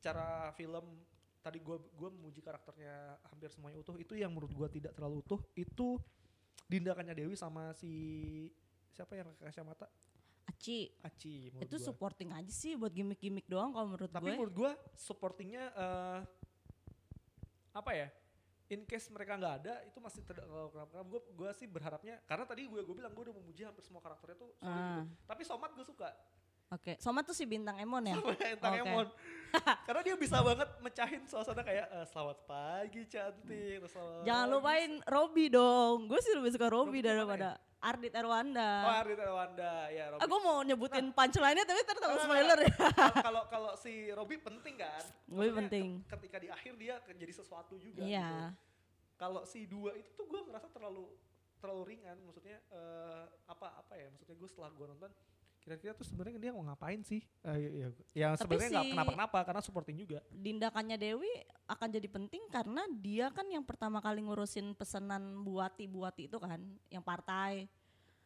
secara 0.00 0.48
film 0.56 1.04
tadi 1.44 1.60
gue 1.60 1.76
gua 1.92 2.08
memuji 2.08 2.40
karakternya 2.40 3.20
hampir 3.28 3.52
semuanya 3.52 3.84
utuh 3.84 4.00
itu 4.00 4.16
yang 4.16 4.32
menurut 4.32 4.48
gue 4.48 4.80
tidak 4.80 4.96
terlalu 4.96 5.20
utuh 5.20 5.40
itu 5.52 6.00
tindakannya 6.72 7.12
Dewi 7.12 7.36
sama 7.36 7.76
si 7.76 7.92
siapa 8.96 9.12
yang 9.20 9.28
kacamata 9.36 9.84
Aci. 10.48 10.90
Aci 11.04 11.52
itu 11.52 11.76
gua. 11.76 11.86
supporting 11.92 12.32
aja 12.32 12.52
sih 12.52 12.80
buat 12.80 12.92
gimmick-gimmick 12.92 13.44
doang 13.44 13.76
kalau 13.76 13.92
menurut 13.92 14.08
tapi 14.08 14.32
gue 14.32 14.36
menurut 14.40 14.54
gue 14.56 14.72
supportingnya 14.96 15.68
eh, 15.72 16.20
apa 17.76 17.90
ya 17.92 18.08
in 18.70 18.86
case 18.86 19.10
mereka 19.10 19.34
nggak 19.36 19.54
ada 19.64 19.74
itu 19.84 19.98
masih 19.98 20.20
tidak 20.22 20.46
kenapa 20.46 21.02
gue 21.02 21.20
gue 21.34 21.50
sih 21.56 21.66
berharapnya 21.66 22.22
karena 22.24 22.44
tadi 22.46 22.66
gue 22.70 22.80
gue 22.82 22.96
bilang 22.96 23.12
gue 23.12 23.24
udah 23.30 23.36
memuji 23.36 23.62
hampir 23.66 23.82
semua 23.82 23.98
karakternya 24.00 24.38
tuh 24.38 24.50
gitu. 24.54 25.02
tapi 25.26 25.42
Somat 25.42 25.74
gue 25.74 25.86
suka 25.86 26.12
oke 26.70 26.92
Soma 26.96 27.20
tuh 27.20 27.32
si 27.32 27.44
bintang 27.44 27.76
Emon 27.76 28.00
ya 28.00 28.14
sama 28.14 28.34
Entang 28.40 28.74
Oke. 28.74 28.82
Emon 28.84 29.06
karena 29.86 30.00
dia 30.00 30.14
bisa 30.14 30.38
banget 30.38 30.68
mecahin 30.78 31.22
suasana 31.26 31.60
kayak 31.60 31.86
eh, 31.90 32.06
selamat 32.06 32.38
pagi 32.46 33.02
cantik 33.04 33.82
terus 33.82 33.92
selamat 33.92 34.22
jangan 34.22 34.46
pagi." 34.46 34.54
lupain 34.54 34.90
Robby 35.04 35.46
dong 35.50 35.96
gue 36.06 36.20
sih 36.20 36.32
lebih 36.32 36.50
suka 36.50 36.70
mana 36.70 37.02
daripada 37.02 37.50
Ardit 37.80 38.12
Erwanda 38.12 38.70
oh 38.84 38.92
Ardita 38.94 39.24
Wanda 39.26 39.88
ya 39.88 40.12
Robby 40.12 40.20
Aku 40.22 40.34
mau 40.38 40.60
nyebutin 40.60 41.10
punchline-nya 41.10 41.64
tapi 41.64 41.80
ntar 41.80 41.96
takut 41.96 42.12
Enggak, 42.12 42.28
spoiler 42.28 42.58
ya. 42.60 42.68
enggak. 42.68 43.14
kalau 43.24 43.42
kalau 43.48 43.70
si 43.74 43.92
Robby 44.12 44.36
penting 44.36 44.74
kan 44.76 45.00
Maksudnya 45.26 45.54
penting. 45.58 45.86
ke- 45.98 46.12
ketika 46.12 46.36
di 46.38 46.48
akhir 46.48 46.72
dia 46.76 46.94
jadi 47.08 47.32
sesuatu 47.32 47.74
juga 47.74 48.04
gitu. 48.04 48.12
Iya. 48.12 48.52
kalau 49.16 49.42
si 49.42 49.64
dua 49.64 49.96
itu 49.96 50.12
tuh 50.12 50.28
gue 50.28 50.40
ngerasa 50.44 50.68
terlalu 50.68 51.08
terlalu 51.56 51.82
ringan 51.88 52.20
maksudnya 52.20 52.60
eh, 52.68 53.24
apa 53.44 53.72
apa 53.74 53.92
ya 53.96 54.06
maksudnya 54.08 54.36
gue 54.36 54.48
setelah 54.48 54.70
gue 54.70 54.86
nonton 54.86 55.10
kira-kira 55.60 55.92
tuh 55.92 56.02
sebenarnya 56.02 56.40
dia 56.40 56.50
mau 56.50 56.64
ngapain 56.64 56.98
sih 57.00 57.20
iya, 57.46 57.68
iya. 57.70 57.88
ya 58.10 58.28
Tapi 58.32 58.40
sebenarnya 58.40 58.68
nggak 58.70 58.84
si- 58.84 58.92
kenapa-kenapa 58.92 59.38
karena 59.42 59.60
supporting 59.60 59.96
juga 59.98 60.18
Tindakannya 60.26 60.96
Dewi 60.96 61.28
akan 61.66 61.88
jadi 61.90 62.08
penting 62.08 62.42
karena 62.48 62.82
dia 62.90 63.28
kan 63.28 63.44
yang 63.44 63.60
pertama 63.60 63.98
kali 63.98 64.20
ngurusin 64.20 64.72
pesanan 64.72 65.20
buati-buati 65.40 66.26
itu 66.26 66.36
kan, 66.36 66.58
yang 66.88 67.00
partai. 67.00 67.68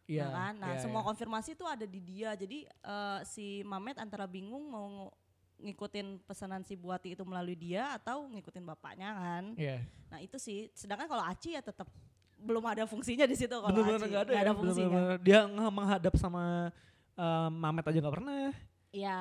ya 0.04 0.28
kan? 0.28 0.52
Nah, 0.54 0.72
iya, 0.72 0.80
semua 0.80 1.00
iya. 1.00 1.06
konfirmasi 1.06 1.50
itu 1.52 1.64
ada 1.64 1.84
di 1.84 1.96
dia. 1.98 2.32
Jadi 2.32 2.64
eh, 2.64 3.20
si 3.24 3.46
Mamet 3.62 3.96
antara 3.96 4.24
bingung 4.24 4.64
mau 4.64 5.08
ngikutin 5.56 6.20
pesanan 6.22 6.60
si 6.60 6.74
buati 6.74 7.12
itu 7.12 7.24
melalui 7.24 7.54
dia 7.54 7.92
atau 7.92 8.28
ngikutin 8.28 8.64
bapaknya 8.64 9.10
kan. 9.10 9.44
Iya. 9.54 9.80
Nah, 10.08 10.20
itu 10.20 10.36
sih. 10.36 10.68
Sedangkan 10.72 11.04
kalau 11.06 11.24
Aci 11.24 11.52
ya 11.52 11.60
tetap 11.60 11.88
belum 12.36 12.64
ada 12.64 12.84
fungsinya 12.84 13.24
di 13.24 13.32
situ 13.32 13.52
kalau 13.52 13.72
Aci. 13.72 14.04
nggak 14.04 14.22
ada, 14.24 14.32
Nggak 14.32 14.44
ya, 14.44 14.52
fungsinya. 14.52 14.88
bener-bener. 14.88 15.18
dia 15.20 15.40
nge- 15.46 15.72
menghadap 15.72 16.14
sama 16.14 16.68
eh, 17.14 17.48
Mamet 17.50 17.84
aja 17.84 17.98
nggak 17.98 18.14
pernah 18.14 18.50
Iya, 18.90 19.18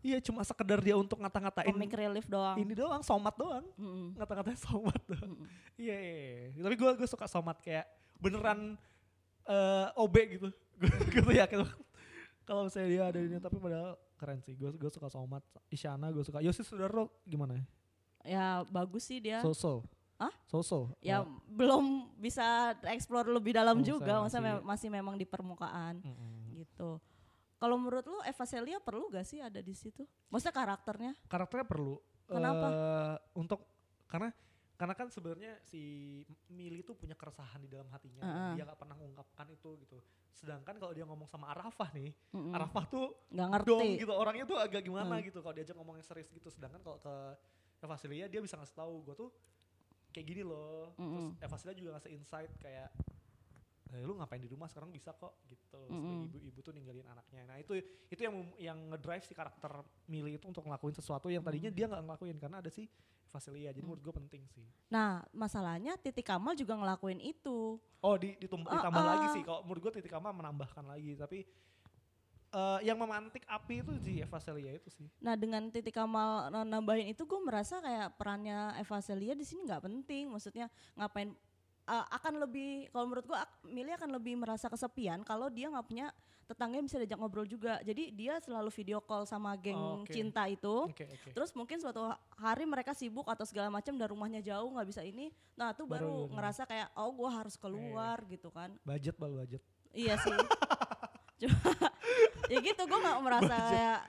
iya 0.00 0.16
cuma 0.18 0.40
sekedar 0.40 0.78
dia 0.78 0.94
untuk 0.94 1.16
ngata-ngatain 1.18 1.68
comic 1.70 1.92
relief 1.92 2.24
doang. 2.26 2.56
ini 2.56 2.72
doang 2.72 3.00
somat 3.00 3.32
doang 3.34 3.64
Mm-mm. 3.74 4.12
ngata-ngatain 4.14 4.56
somat 4.58 4.96
doang. 5.04 5.44
Iya, 5.74 5.92
iya, 5.94 6.14
iya. 6.50 6.62
Tapi 6.62 6.74
gue 6.74 6.90
gue 6.94 7.04
suka 7.06 7.24
somat 7.24 7.58
kayak 7.58 7.84
beneran 8.16 8.80
eh 9.44 9.86
OB 9.94 10.14
gitu. 10.30 10.48
gue 11.12 11.20
tuh 11.20 11.34
yakin 11.34 11.68
kalau 12.42 12.64
misalnya 12.64 12.88
dia 12.88 13.02
ada 13.06 13.18
ini 13.18 13.36
tapi 13.36 13.56
padahal 13.56 13.92
keren 14.14 14.40
sih. 14.40 14.52
Gue 14.54 14.72
gue 14.72 14.88
suka 14.88 15.08
somat. 15.08 15.44
Isyana 15.68 16.08
gue 16.08 16.20
suka. 16.20 16.40
Yosi 16.40 16.60
Sudarro 16.60 17.12
gimana? 17.22 17.60
Ya 18.20 18.64
bagus 18.66 19.04
sih 19.04 19.20
dia. 19.20 19.40
So-so. 19.40 19.84
Hah? 20.14 20.32
So-so. 20.46 20.96
ya 20.98 21.20
Oh, 21.20 21.28
belum 21.46 21.84
bisa 22.16 22.44
explore 22.86 23.28
lebih 23.28 23.52
dalam 23.52 23.76
Oh, 23.76 23.84
juga, 23.84 24.22
masih- 24.22 24.24
masa 24.24 24.38
me- 24.40 24.64
masih 24.66 24.88
memang 24.88 25.14
di 25.14 25.24
permukaan 25.24 26.00
mm-mm. 26.00 26.56
gitu. 26.56 26.96
Kalau 27.64 27.80
menurut 27.80 28.04
lu 28.04 28.20
Eva 28.20 28.44
Celia 28.44 28.76
perlu 28.76 29.08
gak 29.08 29.24
sih 29.24 29.40
ada 29.40 29.56
di 29.58 29.72
situ? 29.72 30.04
Maksudnya 30.28 30.52
karakternya? 30.52 31.12
Karakternya 31.24 31.64
perlu. 31.64 31.96
Kenapa? 32.28 32.66
eh, 32.68 33.16
untuk 33.34 33.64
karena 34.04 34.28
karena 34.74 34.92
kan 34.92 35.08
sebenarnya 35.08 35.56
si 35.62 35.80
Mili 36.50 36.82
itu 36.82 36.92
punya 36.92 37.16
keresahan 37.16 37.56
di 37.56 37.72
dalam 37.72 37.88
hatinya. 37.88 38.20
Heeh. 38.20 38.52
Dia 38.54 38.68
gak 38.68 38.76
pernah 38.76 38.92
mengungkapkan 38.94 39.48
itu 39.48 39.80
gitu. 39.80 39.96
Sedangkan 40.28 40.76
kalau 40.76 40.92
dia 40.92 41.08
ngomong 41.08 41.24
sama 41.24 41.48
Arafah 41.48 41.88
nih, 41.94 42.12
Mm-mm. 42.36 42.52
Arafah 42.52 42.84
tuh 42.84 43.06
nggak 43.32 43.64
dong 43.64 43.80
ngerti. 43.80 44.02
gitu 44.04 44.12
orangnya 44.12 44.44
tuh 44.44 44.58
agak 44.60 44.82
gimana 44.82 45.08
Hmm. 45.08 45.24
gitu 45.24 45.40
kalau 45.40 45.54
diajak 45.54 45.72
ngomongnya 45.72 46.04
serius 46.04 46.28
gitu 46.28 46.52
sedangkan 46.52 46.82
kalau 46.82 46.98
ke 46.98 47.14
Eva 47.80 47.96
Celia 47.96 48.26
dia 48.26 48.40
bisa 48.40 48.58
ngasih 48.58 48.74
tahu 48.74 48.94
gue 49.04 49.14
tuh 49.14 49.30
kayak 50.10 50.26
gini 50.26 50.42
loh 50.42 50.92
terus 50.92 51.32
Mm-mm. 51.32 51.40
Eva 51.40 51.56
Celia 51.56 51.74
juga 51.74 51.90
ngasih 51.96 52.10
insight 52.12 52.52
kayak 52.58 52.92
eh, 53.94 54.02
lu 54.02 54.14
ngapain 54.14 54.36
di 54.36 54.46
rumah 54.46 54.66
sekarang 54.66 54.90
bisa 54.90 55.10
kok 55.12 55.38
gitu 55.44 55.78
ibu-ibu 56.26 56.58
tuh 56.60 56.70
ninggalin 56.70 57.06
anaknya 57.06 57.42
nah 57.44 57.56
itu 57.56 57.78
itu 58.04 58.20
yang 58.20 58.34
yang 58.56 58.78
ngedrive 58.88 59.22
si 59.22 59.32
karakter 59.32 59.70
Mili 60.04 60.34
itu 60.34 60.44
untuk 60.44 60.62
ngelakuin 60.62 60.92
sesuatu 60.92 61.26
yang 61.28 61.40
tadinya 61.40 61.66
Mm. 61.66 61.76
dia 61.76 61.86
nggak 61.86 62.02
ngelakuin 62.02 62.36
karena 62.36 62.58
ada 62.58 62.68
si 62.68 62.90
Eva 63.24 63.38
Celia 63.40 63.70
jadi 63.70 63.80
menurut 63.80 63.98
gue 64.00 64.14
penting 64.16 64.42
sih 64.48 64.66
Nah 64.88 65.22
masalahnya 65.30 65.94
Titik 65.96 66.22
Kamal 66.24 66.54
juga 66.54 66.74
ngelakuin 66.74 67.18
itu. 67.18 67.78
oh 67.80 68.14
di, 68.14 68.34
ditum- 68.36 68.62
Ah, 68.64 68.78
ditambah 68.78 69.02
lagi 69.04 69.26
ah. 69.26 69.32
sih 69.32 69.42
kalau 69.42 69.60
menurut 69.62 69.80
gue 69.80 69.92
titik 69.96 70.12
Kama 70.12 70.30
menambahkan 70.30 70.84
lagi 70.84 71.14
tapi 71.14 71.42
eh, 72.52 72.78
yang 72.82 72.94
memantik 72.96 73.42
api 73.44 73.80
itu 73.80 73.92
si 73.98 74.18
Eva 74.18 74.38
Celia 74.38 74.70
itu 74.72 74.86
sih 74.88 75.08
Nah 75.18 75.34
dengan 75.34 75.66
Titik 75.68 75.92
Kamal 75.92 76.30
nambahin 76.62 77.08
itu 77.08 77.22
gue 77.22 77.40
merasa 77.40 77.78
kayak 77.80 78.14
perannya 78.14 78.58
Eva 78.76 78.98
Celia 79.00 79.32
di 79.32 79.42
sini 79.42 79.64
nggak 79.64 79.82
penting. 79.82 80.28
Maksudnya 80.28 80.66
ngapain? 80.94 81.34
Uh, 81.84 82.06
akan 82.10 82.40
lebih 82.40 82.88
kalau 82.88 83.06
menurut 83.06 83.24
gue 83.24 83.38
Mili 83.66 83.90
akan 83.90 84.10
lebih 84.12 84.34
merasa 84.34 84.66
kesepian 84.66 85.20
kalau 85.20 85.48
dia 85.48 85.68
nggak 85.68 85.84
punya 85.84 86.08
tetangga 86.44 86.76
yang 86.76 86.84
bisa 86.84 87.00
diajak 87.00 87.16
ngobrol 87.16 87.44
juga. 87.44 87.80
Jadi 87.80 88.12
dia 88.12 88.36
selalu 88.36 88.68
video 88.68 89.00
call 89.00 89.24
sama 89.24 89.56
geng 89.56 89.72
Oh, 89.74 90.04
oke. 90.04 90.12
cinta 90.12 90.44
itu. 90.44 90.84
oke 90.84 91.04
oke 91.08 91.28
Terus 91.32 91.50
mungkin 91.52 91.80
suatu 91.80 92.04
hari 92.36 92.64
mereka 92.64 92.92
sibuk 92.92 93.24
atau 93.24 93.48
segala 93.48 93.72
macam 93.72 93.96
dan 93.96 94.04
rumahnya 94.06 94.44
jauh 94.44 94.68
nggak 94.68 94.84
bisa 94.84 95.00
ini. 95.00 95.32
Nah 95.54 95.72
tuh 95.72 95.88
baru, 95.88 96.04
Baru- 96.04 96.20
baru. 96.28 96.34
ngerasa 96.36 96.62
kayak 96.64 96.88
oh 96.94 97.08
gue 97.10 97.30
harus 97.32 97.56
keluar 97.56 98.20
gitu 98.28 98.52
kan. 98.52 98.76
budget 98.84 99.16
bal 99.16 99.32
budget 99.32 99.64
Iya 99.90 100.20
sih. 100.20 100.36
Cuma 101.40 101.56
ya 102.46 102.58
gitu 102.60 102.82
gue 102.84 102.98
nggak 103.00 103.18
merasa 103.20 103.54
kayak 103.56 104.00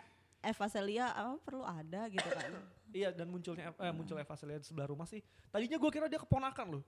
Eva 0.46 0.66
Celia 0.68 1.06
ah, 1.10 1.40
perlu 1.40 1.64
ada 1.64 2.02
gitu 2.06 2.28
kan. 2.28 2.52
Iya 2.92 3.10
dan 3.12 3.28
munculnya 3.28 3.72
eh, 3.72 3.92
muncul 3.92 4.16
Eva 4.16 4.36
Celia 4.36 4.60
di 4.60 4.68
sebelah 4.68 4.88
rumah 4.88 5.08
sih. 5.08 5.24
Tadinya 5.50 5.80
gue 5.80 5.90
kira 5.90 6.06
dia 6.06 6.20
keponakan 6.20 6.80
loh. 6.80 6.84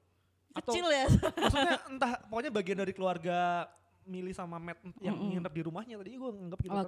Atau 0.58 0.74
Kecil 0.74 0.88
ya. 0.90 1.06
maksudnya 1.38 1.76
entah 1.86 2.12
pokoknya 2.26 2.52
bagian 2.52 2.78
dari 2.82 2.94
keluarga 2.94 3.70
Mili 4.08 4.32
sama 4.32 4.56
Matt 4.56 4.80
yang 5.04 5.20
Mm-mm. 5.20 5.36
nginep 5.36 5.54
di 5.54 5.62
rumahnya 5.68 5.94
tadinya 6.00 6.20
gue 6.24 6.32
nganggap 6.32 6.60
gitu. 6.64 6.74
Oke. 6.74 6.88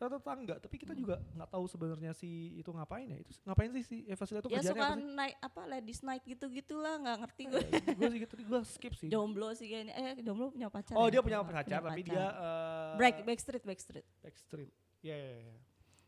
ternyata 0.00 0.16
tetangga 0.16 0.54
tapi 0.56 0.76
kita 0.80 0.96
juga 0.96 1.20
nggak 1.36 1.50
tahu 1.52 1.64
sebenarnya 1.68 2.16
si 2.16 2.56
itu 2.56 2.72
ngapain 2.72 3.04
ya. 3.04 3.20
Itu 3.20 3.36
ngapain 3.44 3.70
sih 3.76 3.84
si 3.84 3.96
Eva 4.08 4.24
Sila 4.24 4.40
itu 4.40 4.48
ya 4.48 4.64
kerjanya 4.64 4.72
suka 4.72 4.86
apa 4.88 4.96
sih? 4.96 5.12
naik 5.12 5.36
apa 5.44 5.60
ladies 5.68 6.00
night 6.00 6.24
gitu 6.24 6.44
gitulah 6.48 6.94
nggak 7.04 7.16
ngerti 7.20 7.42
gue 7.52 7.60
gue 8.00 8.08
sih 8.08 8.18
gitu 8.24 8.34
gue 8.40 8.60
skip 8.64 8.94
sih. 8.96 9.08
Jomblo 9.12 9.52
sih 9.52 9.68
kayaknya. 9.68 9.94
Eh 9.94 10.24
jomblo 10.24 10.48
punya 10.50 10.72
pacar 10.72 10.96
oh 10.96 11.04
ya? 11.06 11.12
dia 11.12 11.20
punya 11.20 11.38
pacar 11.44 11.80
tapi 11.84 12.00
dia 12.00 12.24
eh, 12.32 12.92
break 12.96 13.16
backstreet 13.28 13.62
backstreet. 13.62 14.06
backstreet. 14.24 14.72
Ya 15.04 15.14
ya 15.14 15.36
ya 15.52 15.56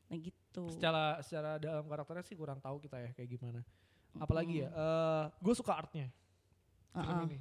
nah 0.09 0.16
gitu. 0.20 0.62
Secara 0.72 1.05
secara 1.20 1.50
dalam 1.57 1.85
karakternya 1.87 2.24
sih 2.24 2.35
kurang 2.37 2.59
tahu 2.64 2.81
kita 2.81 2.96
ya 2.96 3.12
kayak 3.12 3.28
gimana. 3.28 3.61
Apalagi 4.16 4.64
ya 4.64 4.68
eh 4.72 5.24
gue 5.37 5.55
suka 5.55 5.76
artnya 5.76 6.09
film 6.92 7.09
Uh-uh. 7.09 7.26
ini. 7.26 7.38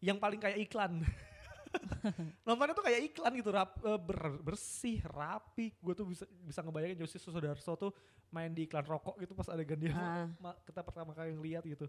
Yang 0.00 0.18
paling 0.18 0.40
kayak 0.40 0.58
iklan. 0.60 0.92
Nontonnya 2.48 2.72
tuh 2.72 2.84
kayak 2.84 3.12
iklan 3.12 3.32
gitu 3.36 3.50
rap, 3.50 3.76
eh, 3.78 4.00
ber- 4.00 4.40
bersih 4.40 5.04
rapi. 5.04 5.76
Gue 5.78 5.92
tuh 5.92 6.06
bisa 6.08 6.24
bisa 6.40 6.64
ngebayangin 6.64 6.98
Yosi 6.98 7.18
Sudarso 7.18 7.76
tuh 7.76 7.92
main 8.28 8.52
di 8.52 8.64
iklan 8.64 8.84
rokok 8.84 9.16
gitu 9.18 9.32
pas 9.32 9.48
adegan 9.48 9.76
dia 9.76 9.92
ma- 10.36 10.56
kita 10.62 10.80
pertama 10.80 11.12
kali 11.12 11.32
ngeliat 11.32 11.64
gitu. 11.64 11.84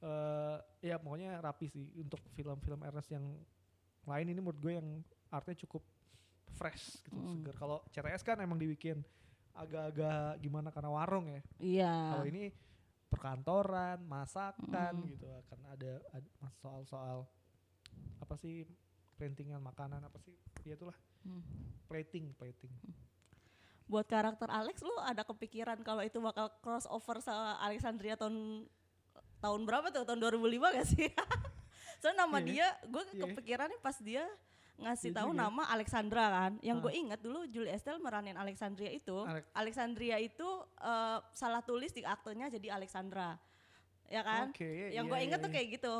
Eh 0.00 0.56
ya 0.82 0.96
pokoknya 0.96 1.38
rapi 1.38 1.66
sih 1.68 1.84
untuk 1.94 2.18
film-film 2.32 2.80
Ernest 2.80 3.10
yang 3.10 3.24
lain. 4.02 4.26
Ini 4.26 4.40
menurut 4.40 4.58
gue 4.58 4.72
yang 4.74 4.88
artnya 5.28 5.54
cukup 5.58 5.84
fresh 6.50 6.98
gitu 7.06 7.14
Mm. 7.14 7.30
segar 7.38 7.54
kalau 7.54 7.78
CTS 7.86 8.26
kan 8.26 8.34
emang 8.40 8.58
dibikin 8.58 8.98
agak-agak 9.52 10.40
gimana 10.40 10.74
karena 10.74 10.90
warung 10.90 11.30
ya. 11.30 11.40
Iya. 11.60 11.94
Kalau 12.16 12.26
ini 12.26 12.50
perkantoran, 13.10 13.98
masakan 14.02 14.94
Mm. 14.96 15.06
gitu 15.10 15.26
akan 15.26 15.60
ada, 15.68 15.92
ada 16.10 16.28
soal-soal 16.56 17.26
apa 18.16 18.34
sih 18.34 18.64
printingan 19.14 19.60
makanan 19.60 20.00
apa 20.00 20.16
sih 20.16 20.32
ya 20.62 20.72
itulah 20.72 20.94
Hmm. 21.20 21.44
plating 21.84 22.32
plating 22.32 22.72
buat 23.84 24.06
karakter 24.06 24.48
Alex 24.48 24.80
lu 24.80 24.94
ada 25.00 25.20
kepikiran 25.20 25.82
kalau 25.82 26.00
itu 26.00 26.16
bakal 26.16 26.48
crossover 26.60 27.18
sama 27.18 27.60
Alexandria 27.60 28.14
tahun 28.14 28.64
tahun 29.36 29.60
berapa 29.66 29.90
tuh 29.90 30.06
tahun 30.06 30.20
2005 30.22 30.40
gak 30.70 30.86
sih 30.86 31.10
soalnya 32.00 32.24
nama 32.24 32.38
Iya. 32.38 32.46
dia 32.46 32.66
gue 32.86 33.02
Iya. 33.04 33.20
kepikirannya 33.26 33.78
pas 33.78 33.98
dia 33.98 34.24
ngasih 34.80 35.10
Iya 35.10 35.18
tahu 35.18 35.30
juga. 35.30 35.40
nama 35.42 35.62
Alexandra 35.68 36.24
kan 36.28 36.52
yang 36.60 36.78
Ah. 36.78 36.82
gue 36.82 36.92
ingat 36.94 37.20
dulu 37.20 37.44
Julie 37.46 37.70
Estelle 37.70 37.98
meranin 37.98 38.34
Alexandria 38.34 38.88
itu 38.88 39.16
Alex- 39.22 39.50
Alexandria 39.52 40.16
itu 40.16 40.48
eh, 40.78 41.18
salah 41.32 41.60
tulis 41.60 41.90
di 41.90 42.02
aktenya 42.02 42.48
jadi 42.48 42.72
Alexandra 42.72 43.36
ya 44.06 44.20
kan 44.20 44.50
oke 44.50 44.64
iya, 44.64 44.96
yang 44.96 45.06
iya, 45.06 45.10
gue 45.10 45.18
iya, 45.18 45.26
inget 45.26 45.38
tuh 45.38 45.46
iya. 45.46 45.54
kayak 45.54 45.68
gitu 45.76 45.94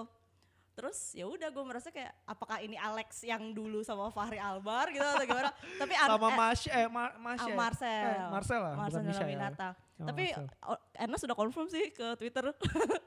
terus 0.74 1.12
ya 1.12 1.26
udah 1.26 1.48
gue 1.50 1.64
merasa 1.66 1.88
kayak 1.90 2.14
apakah 2.24 2.62
ini 2.62 2.78
Alex 2.78 3.20
yang 3.26 3.52
dulu 3.52 3.82
sama 3.82 4.08
Fahri 4.08 4.38
Albar 4.40 4.88
gitu 4.94 5.02
atau 5.04 5.26
gimana? 5.26 5.50
Tapi 5.82 5.92
sama 5.98 6.28
eh, 6.30 6.36
Mas 6.38 6.60
eh 6.66 6.86
Ma- 6.88 7.10
ah, 7.10 7.10
Masya 7.18 7.54
Marcel. 7.54 7.90
Eh, 7.90 8.28
Marcel 8.30 8.60
lah 8.62 8.74
Marcel 8.78 9.02
bukan 9.04 9.14
ya. 9.20 9.26
Winata 9.26 9.68
Sama 9.76 10.08
tapi 10.14 10.24
Marcel. 10.32 10.46
oh, 10.64 11.18
sudah 11.20 11.36
confirm 11.36 11.66
sih 11.68 11.84
ke 11.92 12.06
Twitter. 12.16 12.44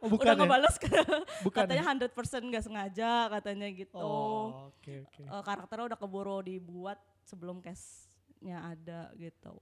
Oh, 0.03 0.07
bukan 0.13 0.25
udah 0.27 0.35
ya? 0.35 0.41
ngebales 0.43 0.75
ke 0.77 0.91
bukan 1.47 1.63
katanya 1.65 1.83
ya? 1.89 2.07
100% 2.13 2.49
nggak 2.51 2.63
sengaja 2.63 3.11
katanya 3.39 3.67
gitu. 3.73 3.97
Oh 3.97 4.69
oke 4.69 4.93
oke. 5.09 5.21
Eh, 5.23 5.43
karakternya 5.43 5.85
udah 5.95 5.99
keburu 5.99 6.37
dibuat 6.45 6.99
sebelum 7.23 7.63
case-nya 7.63 8.75
ada 8.75 9.09
gitu 9.15 9.55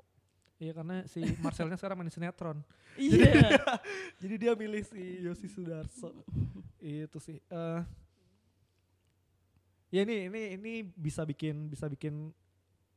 iya 0.61 0.71
karena 0.77 1.01
si 1.09 1.25
Marcelnya 1.41 1.73
sekarang 1.73 1.97
main 1.97 2.07
di 2.07 2.13
sinetron 2.13 2.61
iya. 3.01 3.57
jadi 4.21 4.35
dia 4.37 4.51
milih 4.53 4.85
si 4.85 5.25
Yosi 5.25 5.49
Sudarso. 5.49 6.13
Itu 6.77 7.17
sih 7.17 7.41
eh. 7.41 7.81
Ya 9.91 10.07
ini 10.07 10.31
ini 10.31 10.41
ini 10.55 10.73
bisa 10.87 11.25
bikin 11.27 11.67
bisa 11.67 11.89
bikin 11.91 12.31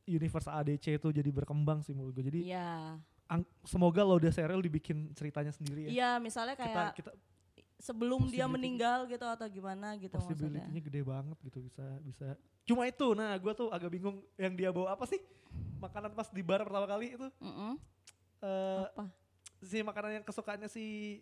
universe 0.05 0.47
ADC 0.47 1.01
itu 1.01 1.09
jadi 1.11 1.27
berkembang 1.33 1.81
sih 1.81 1.91
menurut 1.91 2.13
gue 2.15 2.29
jadi 2.29 2.39
iya. 2.45 2.95
ang- 3.27 3.49
semoga 3.65 4.05
Lauda 4.05 4.29
Serial 4.29 4.61
dibikin 4.61 5.11
ceritanya 5.17 5.51
sendiri 5.51 5.89
ya. 5.89 5.91
Iya 5.91 6.09
misalnya 6.21 6.55
kita 6.55 6.69
kayak 6.69 6.93
kita 6.95 7.11
sebelum 7.77 8.27
dia 8.27 8.47
meninggal 8.47 9.05
gitu 9.05 9.23
atau 9.23 9.45
gimana 9.45 9.93
gitu 9.95 10.15
maksudnya? 10.15 10.35
Possibility-nya 10.63 10.81
gede 10.81 11.01
banget 11.01 11.37
gitu 11.43 11.59
bisa 11.61 11.85
bisa. 12.01 12.27
Cuma 12.63 12.87
itu 12.87 13.07
nah 13.13 13.35
gue 13.35 13.53
tuh 13.53 13.69
agak 13.69 13.91
bingung 13.91 14.23
yang 14.35 14.53
dia 14.55 14.69
bawa 14.71 14.95
apa 14.95 15.05
sih? 15.05 15.19
Makanan 15.77 16.11
pas 16.11 16.31
di 16.31 16.41
bar 16.41 16.63
pertama 16.63 16.87
kali 16.87 17.13
itu. 17.13 17.27
Mm-mm. 17.39 17.73
eh 18.41 18.85
apa? 18.91 19.05
si 19.65 19.81
makanan 19.81 20.21
yang 20.21 20.25
kesukaannya 20.27 20.69
si 20.69 21.17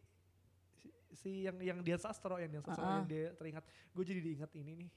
si, 0.76 0.88
si 1.16 1.32
yang 1.46 1.56
yang 1.62 1.80
dia 1.80 1.96
sastro 1.96 2.36
yang 2.36 2.50
dia 2.50 2.60
sastro 2.60 2.84
Ah, 2.84 2.90
ah. 2.90 2.98
yang 3.00 3.08
dia 3.08 3.32
teringat. 3.38 3.64
Gue 3.92 4.04
jadi 4.04 4.20
diingat 4.20 4.52
ini 4.54 4.74
nih 4.78 4.90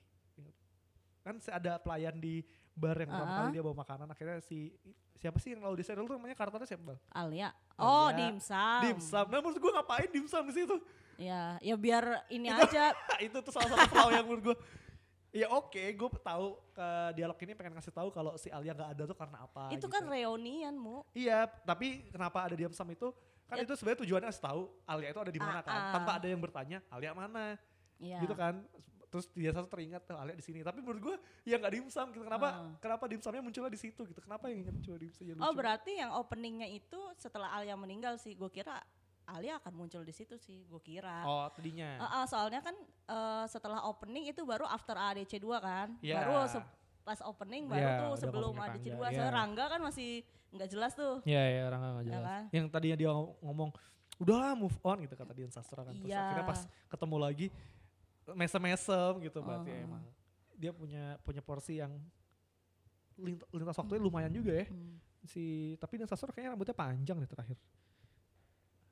kan 1.26 1.42
ada 1.50 1.82
pelayan 1.82 2.14
di 2.22 2.46
bar 2.70 2.94
yang 2.94 3.10
pertama 3.10 3.26
Ah, 3.26 3.34
ah. 3.34 3.38
kali 3.42 3.58
dia 3.58 3.62
bawa 3.66 3.76
makanan 3.76 4.06
akhirnya 4.06 4.38
si 4.38 4.70
siapa 5.18 5.42
sih 5.42 5.58
yang 5.58 5.66
lalu 5.66 5.82
di 5.82 5.84
serial 5.84 6.06
tuh 6.06 6.14
namanya 6.14 6.38
karakternya 6.38 6.68
siapa? 6.70 6.94
Alia. 7.10 7.50
Oh 7.74 8.06
Alia. 8.06 8.30
dimsum. 8.30 8.80
Dimsum. 8.86 9.26
Nah 9.26 9.38
menurut 9.42 9.58
gue 9.58 9.72
ngapain 9.74 10.06
dimsum 10.06 10.42
di 10.46 10.54
situ 10.54 10.76
ya 11.16 11.56
ya 11.58 11.74
biar 11.74 12.04
ini 12.28 12.48
aja. 12.48 12.92
itu 13.24 13.36
tuh 13.36 13.50
salah 13.50 13.68
satu 13.68 13.86
flaw 13.88 14.08
yang 14.10 14.22
menurut 14.22 14.44
gue 14.46 14.56
ya 15.34 15.48
oke 15.48 15.76
gue 15.92 16.08
tahu 16.18 16.46
ke 16.70 16.86
dialog 17.12 17.36
ini 17.36 17.52
pengen 17.52 17.72
ngasih 17.74 17.92
tahu 17.92 18.08
kalau 18.08 18.36
si 18.36 18.48
Alia 18.48 18.72
nggak 18.72 18.90
ada 18.92 19.02
tuh 19.04 19.12
karena 19.12 19.38
apa 19.42 19.68
itu 19.68 19.76
gitu. 19.78 19.86
kan 19.88 20.04
reunian 20.04 20.72
mu. 20.72 21.04
Iya 21.12 21.44
tapi 21.62 22.08
kenapa 22.08 22.44
ada 22.44 22.54
dimsum 22.54 22.88
itu? 22.88 23.12
Kan 23.44 23.56
Ya. 23.56 23.62
itu 23.62 23.72
sebenarnya 23.74 24.00
tujuannya 24.02 24.26
ngasih 24.26 24.42
tahu 24.42 24.62
Alia 24.84 25.08
itu 25.08 25.20
ada 25.20 25.30
di 25.30 25.38
mana 25.38 25.58
Ah, 25.58 25.62
kan. 25.62 25.72
ah. 25.74 25.92
tanpa 25.92 26.10
ada 26.16 26.26
yang 26.26 26.40
bertanya 26.40 26.78
Alia 26.88 27.12
mana? 27.12 27.54
Iya. 27.96 28.20
gitu 28.20 28.32
kan. 28.32 28.64
Terus 29.06 29.30
dia 29.30 29.54
satu 29.54 29.70
teringat 29.70 30.02
tuh 30.02 30.18
Alia 30.18 30.34
di 30.34 30.42
sini. 30.42 30.60
Tapi 30.60 30.82
menurut 30.82 31.00
gue 31.00 31.16
ya 31.44 31.56
nggak 31.56 31.72
dimsum 31.74 32.06
gitu. 32.10 32.24
Kenapa 32.24 32.48
Ah. 32.50 32.72
kenapa 32.76 33.04
dimsumnya 33.06 33.38
munculnya 33.40 33.70
di 33.70 33.78
situ 33.78 34.02
gitu? 34.02 34.18
Kenapa 34.18 34.48
yang 34.48 34.66
cuma 34.80 34.98
dimsum 34.98 35.22
ya 35.22 35.32
Oh 35.38 35.52
berarti 35.52 35.94
yang 35.94 36.10
openingnya 36.12 36.66
itu 36.66 36.98
setelah 37.14 37.52
Alia 37.52 37.72
meninggal 37.74 38.16
sih, 38.16 38.32
gue 38.32 38.48
kira 38.48 38.82
Alia 39.26 39.56
akan 39.56 39.72
muncul 39.76 40.00
di 40.00 40.10
situ 40.10 40.34
sih, 40.36 40.62
gue 40.64 40.78
kira. 40.80 41.22
oh 41.22 41.50
tadinya 41.50 41.98
Eh, 41.98 42.08
eh, 42.14 42.24
soalnya 42.26 42.60
kan 42.60 42.76
eh, 43.04 43.44
setelah 43.46 43.82
opening 43.84 44.26
itu 44.26 44.42
baru 44.42 44.62
after 44.64 44.94
ADC 44.94 45.36
2 45.36 45.58
kan, 45.58 45.98
Iya. 45.98 46.22
baru 46.22 46.46
se- 46.46 46.68
pas 47.02 47.18
opening 47.20 47.66
baru 47.66 47.82
Iya, 47.82 47.98
tuh 48.00 48.14
sebelum 48.16 48.54
ADC 48.56 48.86
2. 48.88 48.90
Rangga, 48.92 48.98
Soalnya 49.00 49.22
iya. 49.24 49.30
Rangga 49.32 49.64
kan 49.68 49.80
masih 49.80 50.10
nggak 50.48 50.68
jelas 50.68 50.92
tuh. 50.92 51.14
Iya 51.22 51.42
ya 51.44 51.60
orang 51.66 51.80
nggak 51.82 51.94
Ya 52.00 52.08
jelas. 52.08 52.24
kan? 52.24 52.42
Yang 52.50 52.66
tadinya 52.70 52.96
dia 52.96 53.10
ngomong 53.40 53.70
udahlah 54.16 54.52
move 54.54 54.78
on 54.80 54.98
gitu 55.02 55.14
kata 55.14 55.32
Dian 55.32 55.50
Sastra 55.50 55.82
kan. 55.82 55.92
Terus 55.92 56.06
Iya. 56.06 56.22
akhirnya 56.22 56.46
pas 56.46 56.60
ketemu 56.88 57.16
lagi 57.16 57.46
mesem-mesem 58.28 59.12
gitu 59.22 59.38
berarti 59.40 59.70
Oh. 59.70 59.84
emang 59.86 60.02
dia 60.52 60.72
punya 60.72 61.14
punya 61.20 61.38
porsi 61.40 61.78
yang 61.78 61.92
lint- 63.16 63.44
lintas 63.50 63.76
waktunya 63.76 64.00
lumayan 64.00 64.30
juga 64.30 64.52
ya. 64.56 64.66
Hmm. 64.66 64.98
Si 65.22 65.42
tapi 65.76 65.96
Dian 65.96 66.06
Sastra 66.06 66.30
kayaknya 66.30 66.54
rambutnya 66.54 66.74
panjang 66.74 67.16
deh 67.16 67.28
terakhir. 67.28 67.58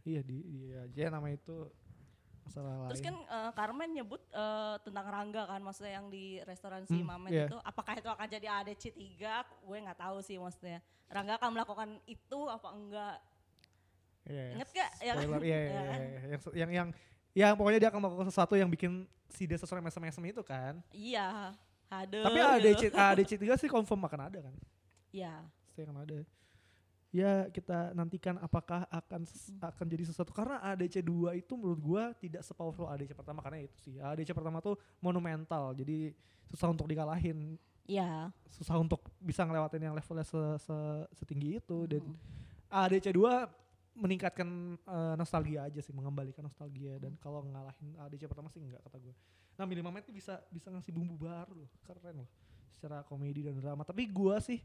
Iya 0.05 0.21
di 0.21 0.37
dia 0.45 0.85
aja 0.85 1.05
nama 1.09 1.29
itu 1.29 1.69
masalah 2.45 2.93
Terus 2.93 3.01
lain. 3.01 3.09
kan 3.09 3.17
eh, 3.25 3.51
Carmen 3.57 3.91
nyebut 3.91 4.21
eh, 4.29 4.77
tentang 4.85 5.07
Rangga 5.09 5.43
kan, 5.49 5.61
maksudnya 5.61 5.97
yang 5.97 6.13
di 6.13 6.45
restoran 6.45 6.85
si 6.85 7.01
Hmm, 7.01 7.09
Mamet 7.09 7.33
iya. 7.33 7.47
itu, 7.49 7.57
apakah 7.59 7.97
itu 7.97 8.05
akan 8.05 8.27
jadi 8.29 8.47
ADC 8.53 8.93
3? 8.93 9.65
Gue 9.65 9.77
nggak 9.81 9.97
tahu 9.97 10.21
sih 10.21 10.37
maksudnya. 10.37 10.79
Rangga 11.09 11.41
akan 11.41 11.51
melakukan 11.53 11.89
itu 12.05 12.39
apa 12.45 12.69
enggak? 12.71 13.17
Iya, 14.25 14.43
iya. 14.43 14.55
Ingat 14.57 14.69
gak? 14.71 14.91
Ya 15.01 15.13
kan? 15.13 15.25
Iya, 15.25 15.39
iya, 15.41 15.57
Ya 15.65 15.65
iya, 15.65 15.83
kan? 15.83 16.01
iya. 16.01 16.21
Yang, 16.21 16.41
yang 16.53 16.71
yang 16.71 16.89
ya 17.35 17.47
pokoknya 17.53 17.79
dia 17.81 17.89
akan 17.89 18.01
melakukan 18.01 18.29
sesuatu 18.29 18.55
yang 18.55 18.69
bikin 18.69 18.93
si 19.27 19.49
dia 19.49 19.57
sesuai 19.57 19.81
mesem-mesem 19.81 20.23
itu 20.29 20.45
kan. 20.45 20.85
Iya, 20.91 21.57
ada. 21.89 22.19
Tapi. 22.29 22.39
ADC 22.61 22.93
ADC 22.93 23.31
3 23.41 23.57
sih 23.57 23.69
confirm 23.69 24.05
akan 24.05 24.21
ada 24.29 24.39
kan. 24.45 24.55
Iya. 25.11 25.33
pasti 25.65 25.81
akan 25.81 25.97
ada. 26.05 26.17
Ya 27.15 27.47
kita 27.47 27.95
nantikan 27.95 28.43
apakah 28.43 28.91
akan 28.91 29.23
ses- 29.23 29.55
akan 29.63 29.87
jadi 29.87 30.03
sesuatu 30.03 30.35
karena 30.35 30.59
ADC 30.67 30.99
2 30.99 31.39
itu 31.39 31.55
menurut 31.55 31.79
gua 31.79 32.03
tidak 32.19 32.43
sepowerful 32.43 32.91
ADC 32.91 33.15
pertama 33.15 33.39
karena 33.39 33.63
itu 33.63 33.77
sih. 33.79 34.03
ADC 34.03 34.35
pertama 34.35 34.59
tuh 34.59 34.75
monumental 34.99 35.71
jadi 35.73 36.11
susah 36.51 36.75
untuk 36.75 36.91
dikalahin, 36.91 37.55
Iya. 37.87 38.35
susah 38.51 38.75
untuk 38.77 39.15
bisa 39.23 39.47
ngelewatin 39.47 39.79
yang 39.81 39.95
levelnya 39.95 40.27
se- 40.27 40.59
se- 40.59 41.07
setinggi 41.15 41.63
itu 41.63 41.87
dan 41.87 42.03
Mm. 42.03 42.19
ADC 42.69 43.07
2 43.11 43.47
meningkatkan 43.95 44.49
eh, 44.75 45.15
nostalgia 45.15 45.71
aja 45.71 45.79
sih, 45.79 45.95
mengembalikan 45.95 46.43
nostalgia 46.43 46.99
dan 46.99 47.15
kalau 47.23 47.47
ngalahin 47.47 47.95
ADC 47.97 48.27
pertama 48.27 48.51
sih 48.51 48.59
enggak 48.59 48.83
kata 48.83 48.99
gue. 48.99 49.15
Nah, 49.55 49.71
Minimamet 49.71 50.03
itu 50.03 50.11
bisa 50.11 50.43
bisa 50.51 50.67
ngasih 50.67 50.91
bumbu 50.91 51.15
baru 51.15 51.55
loh, 51.55 51.71
keren 51.87 52.27
loh. 52.27 52.29
Secara 52.75 53.07
komedi 53.07 53.47
dan 53.47 53.55
drama. 53.55 53.87
Tapi 53.87 54.11
gua 54.11 54.43
sih 54.43 54.59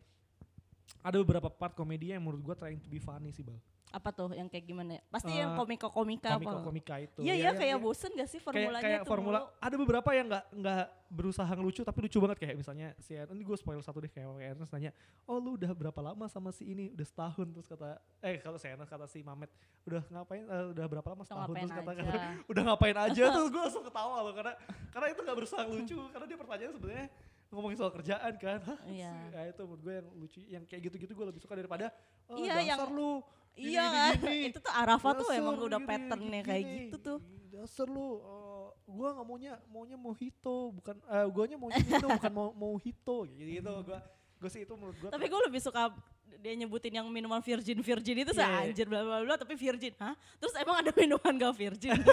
ada 0.99 1.15
beberapa 1.17 1.47
part 1.47 1.71
komedi 1.71 2.09
yang 2.09 2.19
menurut 2.19 2.41
gua 2.41 2.55
trying 2.55 2.77
to 2.77 2.87
be 2.87 2.97
funny 2.97 3.29
sih, 3.29 3.41
Bal. 3.41 3.57
Apa 3.89 4.13
tuh 4.13 4.29
yang 4.31 4.45
kayak 4.45 4.69
gimana? 4.69 5.01
Pasti 5.09 5.33
Eh, 5.33 5.41
yang 5.41 5.57
komika-komika 5.57 6.29
apa? 6.31 6.37
Komika-komika 6.37 7.01
itu. 7.01 7.19
Iya, 7.19 7.25
Ya, 7.25 7.33
iya 7.33 7.43
yang- 7.43 7.57
kayak 7.57 7.71
yang- 7.73 7.81
bosen 7.81 8.11
gak 8.13 8.29
sih 8.29 8.37
kayak 8.37 8.45
formulanya 8.45 8.83
kayak 8.85 9.01
tuh 9.01 9.09
formula 9.09 9.39
mulu? 9.41 9.57
ada 9.57 9.75
beberapa 9.75 10.09
yang 10.13 10.25
nggak 10.29 10.45
nggak 10.53 10.83
berusaha 11.09 11.49
ngelucu 11.49 11.81
tapi 11.81 11.97
lucu 11.99 12.17
banget 12.21 12.37
kayak 12.37 12.55
misalnya 12.55 12.93
si 13.01 13.17
ini 13.17 13.41
gue 13.41 13.57
spoil 13.57 13.81
satu 13.81 13.97
deh 13.97 14.05
kayak 14.07 14.29
kayak 14.29 14.49
Ernest 14.53 14.69
nanya 14.69 14.91
oh 15.25 15.41
lu 15.41 15.57
udah 15.57 15.73
berapa 15.73 15.97
lama 16.05 16.29
sama 16.29 16.53
si 16.53 16.69
ini 16.69 16.93
udah 16.93 17.01
setahun 17.03 17.49
terus 17.49 17.65
kata 17.65 17.97
eh 18.21 18.37
kalau 18.37 18.61
si 18.61 18.69
Ernest 18.69 18.93
kata 18.93 19.09
si 19.09 19.25
Mamet 19.25 19.49
udah 19.83 20.05
ngapain 20.05 20.45
eh, 20.45 20.65
udah 20.69 20.85
berapa 20.85 21.07
lama 21.09 21.23
setahun 21.25 21.49
terus 21.49 21.73
kata, 21.73 21.91
kata 21.97 22.13
udah 22.53 22.61
ngapain 22.63 22.97
aja 23.01 23.23
terus 23.33 23.49
gue 23.49 23.57
langsung 23.59 23.81
ketawa 23.81 24.21
loh 24.21 24.33
karena 24.37 24.53
karena 24.87 25.07
itu 25.09 25.19
nggak 25.19 25.37
berusaha 25.41 25.61
lucu 25.65 25.97
karena 26.13 26.25
dia 26.29 26.37
pertanyaan 26.37 26.73
sebenarnya 26.77 27.07
ngomongin 27.49 27.77
soal 27.77 27.89
kerjaan 27.89 28.33
kan. 28.35 28.59
Hah, 28.61 28.79
Iya. 28.85 29.13
Nah, 29.29 29.43
itu 29.47 29.61
menurut 29.63 29.81
gue 29.81 29.93
yang 29.95 30.07
lucu, 30.13 30.39
yang 30.45 30.63
kayak 30.63 30.81
gitu-gitu 30.85 31.11
gue 31.11 31.25
lebih 31.27 31.41
suka 31.41 31.53
daripada 31.53 31.89
oh, 32.27 32.37
Iya, 32.37 32.61
yang- 32.63 32.77
dasar 32.77 32.89
lu. 32.89 33.21
gini, 33.51 33.73
Iya 33.73 33.83
gini, 33.83 33.97
kan, 33.97 34.13
gini. 34.21 34.39
itu 34.53 34.59
tuh 34.59 34.71
Arafa 34.71 35.09
tuh 35.17 35.27
emang 35.31 35.53
lu 35.53 35.65
udah 35.65 35.77
gini, 35.77 35.89
patternnya 35.89 36.39
gini, 36.39 36.47
kayak 36.47 36.63
gini. 36.63 36.79
gitu 36.85 36.97
tuh. 36.99 37.17
Dasar 37.49 37.87
lu, 37.87 38.21
uh, 38.21 38.69
gua 38.85 39.09
nggak 39.11 39.25
maunya 39.25 39.53
maunya 39.67 39.97
mojito, 39.97 40.57
bukan, 40.71 40.95
uh, 41.03 41.27
guanya 41.27 41.57
maunya 41.57 41.81
minum 41.81 42.09
bukan 42.21 42.31
mau 42.31 42.49
mojito, 42.53 43.25
gitu, 43.27 43.49
gitu. 43.59 43.73
Gua, 43.83 43.99
gua 44.37 44.49
sih 44.49 44.61
itu 44.63 44.73
menurut 44.73 44.95
gua. 44.97 45.09
Tapi 45.11 45.25
gue 45.25 45.41
lebih 45.45 45.59
suka 45.59 45.91
dia 46.39 46.55
nyebutin 46.55 46.93
yang 46.93 47.07
minuman 47.09 47.43
virgin 47.43 47.75
virgin 47.81 48.15
itu 48.15 48.31
Iya, 48.31 48.39
saya 48.39 48.47
iya. 48.63 48.71
anjir 48.71 48.87
bla 48.87 49.03
bla 49.03 49.19
bla 49.27 49.35
tapi 49.35 49.59
virgin 49.59 49.91
hah 49.99 50.15
terus 50.39 50.55
emang 50.55 50.79
ada 50.79 50.95
minuman 50.95 51.35
gak 51.35 51.51
virgin 51.51 51.99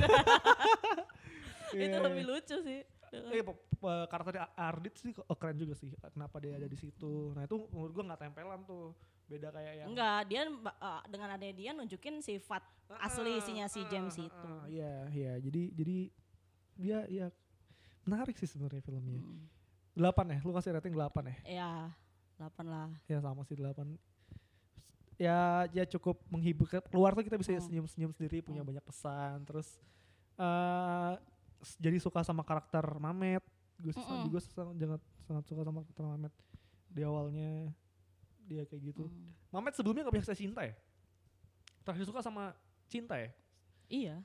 itu 1.70 1.78
Iya, 1.78 1.98
lebih 2.02 2.24
iya. 2.24 2.30
lucu 2.34 2.56
sih 2.58 2.80
Eh, 3.18 3.42
pe- 3.42 4.06
karakternya 4.06 4.48
Ardit 4.52 4.94
sih 4.96 5.12
oh, 5.16 5.36
keren 5.36 5.56
juga 5.56 5.72
sih. 5.72 5.90
Kenapa 6.10 6.36
dia 6.38 6.54
ada 6.54 6.64
di 6.64 6.74
situ? 6.74 7.32
Nah 7.32 7.44
itu 7.44 7.56
menurut 7.68 7.92
gua 7.92 8.04
nggak 8.06 8.20
tempelan 8.22 8.60
tuh. 8.62 8.92
Beda 9.26 9.50
kayak 9.50 9.72
yang. 9.74 9.88
enggak 9.90 10.18
dia 10.30 10.42
eh, 10.46 11.02
dengan 11.06 11.28
adanya 11.30 11.54
dia 11.54 11.70
nunjukin 11.72 12.22
sifat 12.22 12.62
asli 13.02 13.36
isinya 13.36 13.66
si 13.66 13.82
James 13.86 14.14
ah, 14.14 14.22
itu 14.22 14.50
Iya, 14.70 14.94
iya. 15.10 15.32
Jadi, 15.36 15.62
jadi 15.74 15.96
ya, 16.78 17.00
ya 17.08 17.26
menarik 18.04 18.38
sih 18.38 18.46
sebenarnya 18.46 18.78
filmnya. 18.80 19.18
Hmm. 19.18 19.50
Delapan 19.92 20.26
ya, 20.30 20.38
lu 20.40 20.52
kasih 20.52 20.72
rating 20.72 20.94
delapan 20.94 21.24
ya? 21.26 21.36
ya 21.58 21.70
8 22.38 22.62
lah 22.62 22.88
Ya 23.04 23.18
sama 23.18 23.42
sih 23.42 23.56
delapan. 23.56 23.98
Ya, 25.16 25.64
ya 25.72 25.88
cukup 25.88 26.20
menghibur. 26.28 26.68
Keluar 26.68 27.16
tuh 27.16 27.24
kita 27.24 27.34
bisa 27.34 27.50
Hmm. 27.50 27.64
senyum-senyum 27.64 28.12
sendiri, 28.12 28.44
punya 28.44 28.60
Hmm. 28.60 28.68
banyak 28.70 28.84
pesan. 28.84 29.42
Terus 29.42 29.80
eh 30.36 31.12
s- 31.16 31.24
jadi 31.80 31.98
suka 31.98 32.20
sama 32.22 32.42
karakter 32.46 32.84
Mamet. 32.98 33.44
Gue 33.76 33.92
Mm-mm. 33.92 34.32
juga 34.32 34.40
sangat 34.40 35.02
sangat 35.28 35.44
suka 35.44 35.62
sama 35.66 35.84
karakter 35.84 36.04
Mamet 36.08 36.34
di 36.88 37.00
awalnya 37.04 37.70
dia 38.46 38.62
kayak 38.64 38.94
gitu. 38.94 39.04
Hmm. 39.10 39.34
Mamet 39.50 39.74
sebelumnya 39.74 40.06
gak 40.06 40.16
biasa 40.16 40.32
cinta 40.38 40.62
ya? 40.62 40.74
Terakhir 41.82 42.04
suka 42.06 42.20
sama 42.22 42.54
cinta 42.86 43.18
ya? 43.18 43.30
iya 43.86 44.18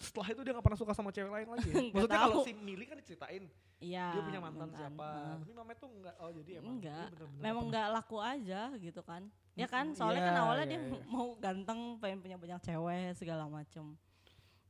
Setelah 0.00 0.32
itu 0.32 0.40
dia 0.44 0.52
gak 0.56 0.64
pernah 0.64 0.80
suka 0.80 0.92
sama 0.96 1.12
cewek 1.12 1.28
lain 1.32 1.48
lagi 1.48 1.68
ya? 1.68 1.74
Maksudnya 1.92 2.20
kalau 2.24 2.44
si 2.44 2.52
Mili 2.56 2.84
kan 2.88 2.96
diceritain 2.96 3.44
iya 3.82 4.14
dia 4.14 4.22
punya 4.22 4.40
mantan, 4.40 4.70
mantan. 4.70 4.78
siapa. 4.78 5.08
Nah. 5.10 5.36
Tapi 5.42 5.52
Mamet 5.58 5.76
tuh 5.80 5.90
enggak, 5.90 6.14
oh 6.22 6.30
jadi 6.30 6.50
emang 6.62 6.78
Enggak, 6.78 7.04
dia 7.04 7.12
bener-bener 7.12 7.42
memang 7.42 7.64
pernah. 7.66 7.72
nggak 7.72 7.86
laku 7.98 8.16
aja 8.22 8.60
gitu 8.78 9.00
kan 9.02 9.22
ya 9.52 9.68
kan 9.68 9.92
soalnya 9.92 10.22
kan 10.24 10.32
iya, 10.32 10.42
awalnya 10.48 10.64
iya, 10.64 10.72
dia 10.72 10.80
iya. 10.80 11.04
mau 11.12 11.36
ganteng 11.36 11.80
pengen 12.00 12.24
punya 12.24 12.36
banyak 12.40 12.60
cewek 12.64 13.12
segala 13.20 13.44
macem 13.52 13.92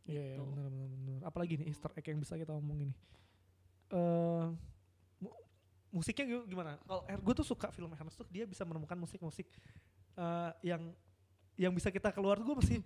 Iya, 0.05 0.23
iya, 0.25 0.37
gitu. 0.37 0.45
benar 0.49 0.67
benar 0.67 0.89
benar. 0.89 1.21
Apalagi 1.25 1.53
nih 1.57 1.67
Easter 1.69 1.91
egg 1.93 2.07
yang 2.07 2.19
bisa 2.19 2.35
kita 2.35 2.51
omongin 2.51 2.91
nih. 2.91 2.99
Eh 3.93 4.47
mu- 5.19 5.41
musiknya 5.93 6.25
gi- 6.27 6.49
gimana? 6.49 6.81
Kalau 6.83 7.03
gue 7.07 7.35
tuh 7.37 7.47
suka 7.47 7.71
film 7.71 7.93
Ernest 7.93 8.17
tuh 8.17 8.27
dia 8.27 8.45
bisa 8.45 8.63
menemukan 8.63 8.97
musik-musik 8.97 9.47
eh 10.13 10.51
yang 10.65 10.93
yang 11.55 11.73
bisa 11.73 11.89
kita 11.89 12.11
keluar 12.11 12.37
gue 12.37 12.55
masih 12.55 12.79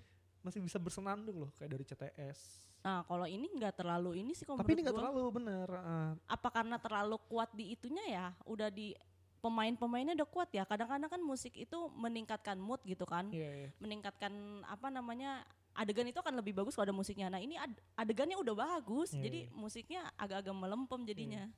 masih 0.43 0.63
bisa 0.63 0.79
bersenandung 0.79 1.43
loh 1.43 1.51
kayak 1.55 1.71
dari 1.71 1.83
CTS. 1.83 2.39
nah 2.87 3.03
kalau 3.03 3.27
ini 3.27 3.51
nggak 3.51 3.83
terlalu 3.83 4.23
ini 4.23 4.31
sih 4.31 4.47
kalau 4.47 4.63
Tapi 4.63 4.79
ini 4.79 4.87
nggak 4.87 4.95
terlalu 4.95 5.23
bener. 5.35 5.67
eh, 5.67 6.13
apa 6.23 6.49
karena 6.55 6.79
terlalu 6.79 7.19
kuat 7.27 7.51
di 7.51 7.75
itunya 7.75 8.05
ya 8.07 8.27
udah 8.47 8.71
di 8.71 8.95
pemain-pemainnya 9.43 10.15
udah 10.15 10.29
kuat 10.31 10.55
ya 10.55 10.63
kadang-kadang 10.63 11.11
kan 11.11 11.19
musik 11.19 11.51
itu 11.55 11.91
meningkatkan 11.99 12.55
mood 12.59 12.79
gitu 12.87 13.03
kan 13.03 13.27
iya, 13.35 13.67
iya. 13.67 13.71
meningkatkan 13.83 14.31
apa 14.63 14.87
namanya 14.87 15.43
adegan 15.77 16.05
itu 16.05 16.17
akan 16.17 16.35
lebih 16.35 16.53
bagus 16.53 16.73
kalau 16.73 16.85
ada 16.85 16.97
musiknya 16.97 17.29
nah 17.29 17.37
ini 17.37 17.55
ad- 17.55 17.77
adegannya 17.95 18.35
udah 18.35 18.55
bagus 18.55 19.12
Iya, 19.12 19.23
jadi 19.23 19.41
iya. 19.43 19.53
musiknya 19.53 20.01
agak-agak 20.17 20.55
melempem 20.55 21.01
jadinya 21.05 21.45
Iya, 21.45 21.55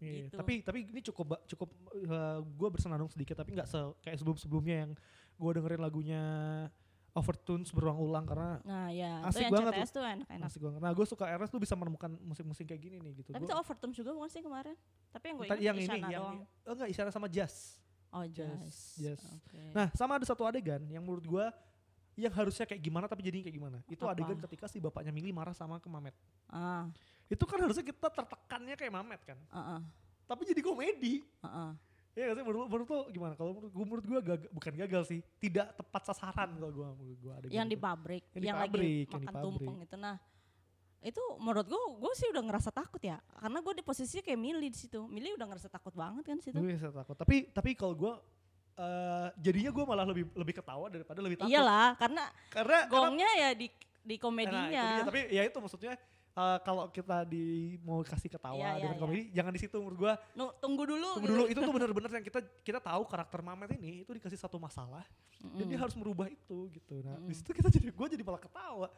Gitu. 0.00 0.32
Tapi 0.34 0.54
tapi 0.60 0.78
ini 0.86 1.00
cukup 1.02 1.44
cukup 1.46 1.68
gue 2.50 2.68
bersenandung 2.70 3.06
sedikit 3.06 3.36
tapi 3.36 3.52
nggak 3.52 3.68
se 3.68 3.76
kayak 4.00 4.16
sebelum 4.16 4.32
sebelumnya 4.34 4.76
yang 4.82 4.90
gue 5.36 5.50
dengerin 5.52 5.76
lagunya 5.78 6.22
Overtones 7.10 7.68
berulang-ulang 7.68 8.22
karena 8.22 8.62
nah 8.62 8.86
ya 8.88 9.18
Asik 9.26 9.44
itu 9.44 9.52
banget 9.52 9.76
CTS 9.76 9.90
tuh 9.90 10.00
enak-enak 10.00 10.46
Asik 10.46 10.60
banget. 10.62 10.80
Nah 10.80 10.90
gue 10.90 11.04
suka 11.04 11.24
Ernest 11.26 11.50
tuh 11.50 11.58
bisa 11.58 11.74
menemukan 11.74 12.16
musik-musik 12.16 12.64
kayak 12.64 12.80
gini 12.80 12.96
nih 12.96 13.12
gitu. 13.18 13.28
tapi 13.28 13.42
Gua- 13.42 13.50
itu 13.50 13.56
overtone 13.58 13.92
juga 13.92 14.10
bukan 14.14 14.30
sih 14.30 14.40
kemarin 14.40 14.76
tapi 15.10 15.24
yang 15.26 15.36
gue 15.36 15.46
ingat 15.46 15.60
yang 15.60 15.76
ini 15.76 15.84
Isyana 15.84 16.08
yang 16.08 16.24
oh 16.40 16.72
enggak 16.72 16.88
isyarat 16.88 17.12
sama 17.12 17.26
jazz. 17.26 17.76
oh 18.08 18.24
jazz, 18.24 18.96
jazz 18.96 19.20
jazz. 19.20 19.22
Oke. 19.36 19.60
Nah, 19.70 19.92
sama 19.92 20.16
ada 20.16 20.24
satu 20.24 20.42
adegan 20.42 20.80
yang 20.86 21.02
menurut 21.02 21.22
gua 21.24 21.50
yang 22.18 22.32
harusnya 22.34 22.66
kayak 22.66 22.82
gimana 22.82 23.06
tapi 23.06 23.22
jadinya 23.22 23.44
kayak 23.46 23.56
gimana. 23.56 23.78
Itu 23.86 24.04
Apa? 24.04 24.14
adegan 24.18 24.38
ketika 24.48 24.66
si 24.66 24.78
bapaknya 24.78 25.10
Mili 25.10 25.30
marah 25.30 25.54
sama 25.54 25.78
ke 25.78 25.86
Mamet. 25.86 26.14
ah 26.50 26.90
Itu 27.30 27.46
kan 27.46 27.62
harusnya 27.62 27.86
kita 27.86 28.10
tertekannya 28.10 28.74
kayak 28.74 28.92
Mamet 28.92 29.20
kan. 29.22 29.38
ah 29.50 29.78
ah, 29.78 29.80
Tapi 30.26 30.42
jadi 30.46 30.60
komedi. 30.62 31.22
ah, 31.40 31.46
ah. 31.46 31.72
Iya 32.10 32.34
gak 32.34 32.42
sih 32.42 32.44
menurut, 32.44 32.66
menurut 32.66 32.88
lo 32.90 33.00
gimana? 33.08 33.32
Kalau 33.38 33.54
menurut 33.54 33.70
gua, 33.70 33.84
menurut 33.86 34.04
gua 34.04 34.18
gagal, 34.18 34.50
bukan 34.50 34.72
gagal 34.82 35.02
sih, 35.06 35.18
tidak 35.38 35.78
tepat 35.78 36.02
sasaran 36.10 36.50
kalau 36.58 36.72
gua 36.74 36.88
menurut 36.98 37.18
gua 37.22 37.32
adegan 37.38 37.54
yang 37.54 37.66
di 37.70 37.78
itu. 37.78 37.86
pabrik 37.86 38.22
Yang 38.34 38.42
di 38.42 38.48
yang, 38.50 38.58
pabrik, 38.58 38.82
lagi 38.82 38.90
yang 38.90 39.06
di 39.06 39.14
makan 39.14 39.30
pabrik. 39.30 39.46
tumpeng 39.46 39.78
itu 39.86 39.96
nah 39.96 40.16
itu 41.00 41.22
menurut 41.40 41.64
gue 41.64 41.80
gue 41.96 42.12
sih 42.12 42.28
udah 42.28 42.42
ngerasa 42.44 42.68
takut 42.68 43.00
ya 43.00 43.16
karena 43.40 43.58
gue 43.64 43.72
di 43.72 43.80
posisinya 43.80 44.20
kayak 44.20 44.36
Mili 44.36 44.68
di 44.68 44.76
situ 44.76 45.00
Mili 45.08 45.32
udah 45.32 45.48
ngerasa 45.48 45.72
takut 45.72 45.96
banget 45.96 46.28
kan 46.28 46.36
di 46.36 46.44
situ 46.44 46.58
Gue 46.60 46.76
bisa 46.76 46.92
takut. 46.92 47.16
Tapi 47.16 47.48
tapi 47.54 47.70
kalau 47.72 47.94
gua 47.96 48.12
eh, 48.80 49.28
jadinya 49.38 49.70
gua 49.70 49.84
malah 49.86 50.04
lebih 50.04 50.24
lebih 50.32 50.54
ketawa 50.56 50.88
daripada 50.88 51.20
lebih 51.20 51.36
takut. 51.36 51.52
iyalah 51.52 51.92
karena 51.94 52.24
Karena 52.48 52.78
karena 52.82 52.88
gongnya 52.88 53.30
ya 53.36 53.48
di 53.52 53.68
di 53.68 53.76
Nah, 54.00 54.14
itu 54.16 54.22
komedinya 54.22 54.68
dia. 54.90 55.04
Tapi 55.04 55.20
ya 55.28 55.42
itu 55.44 55.58
maksudnya 55.60 55.92
eh, 56.30 56.58
kalau 56.62 56.88
kita 56.88 57.22
di 57.22 57.44
mau 57.80 58.00
kasih 58.00 58.30
ketawa 58.30 58.56
Iya, 58.56 58.70
iya, 58.70 58.80
dengan 58.80 58.96
iya. 58.96 59.02
komedi, 59.02 59.22
jangan 59.30 59.52
di 59.52 59.60
situ 59.60 59.76
menurut 59.76 59.98
gua. 59.98 60.12
Nu- 60.32 60.54
tunggu 60.56 60.82
dulu 60.86 61.08
Tunggu 61.14 61.26
gitu. 61.26 61.34
dulu, 61.36 61.44
itu 61.46 61.60
tuh 61.60 61.72
bener-bener 61.76 62.10
yang 62.10 62.24
kita 62.24 62.40
kita 62.62 62.80
tahu 62.80 63.02
karakter 63.04 63.40
Mamet 63.40 63.76
ini 63.76 64.02
itu 64.02 64.10
dikasih 64.10 64.38
satu 64.38 64.56
masalah 64.56 65.04
dan 65.36 65.66
dia 65.66 65.76
harus 65.76 65.92
merubah 65.94 66.26
itu 66.26 66.68
gitu. 66.70 67.00
Nah, 67.00 67.16
di 67.18 67.28
Mm-mm. 67.28 67.36
situ 67.36 67.50
kita 67.52 67.68
jadi 67.68 67.92
gua 67.92 68.08
jadi 68.08 68.24
malah 68.24 68.40
ketawa. 68.40 68.88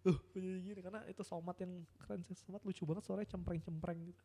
Uh, 0.00 0.14
jadi 0.30 0.48
gini 0.62 0.78
karena 0.78 1.02
itu 1.06 1.22
Somat 1.22 1.58
yang 1.58 1.72
keren 1.98 2.22
sih. 2.22 2.34
Somat 2.34 2.62
lucu 2.62 2.82
banget 2.82 3.02
suaranya 3.02 3.28
cempreng-cempreng 3.28 3.98
gitu. 4.06 4.22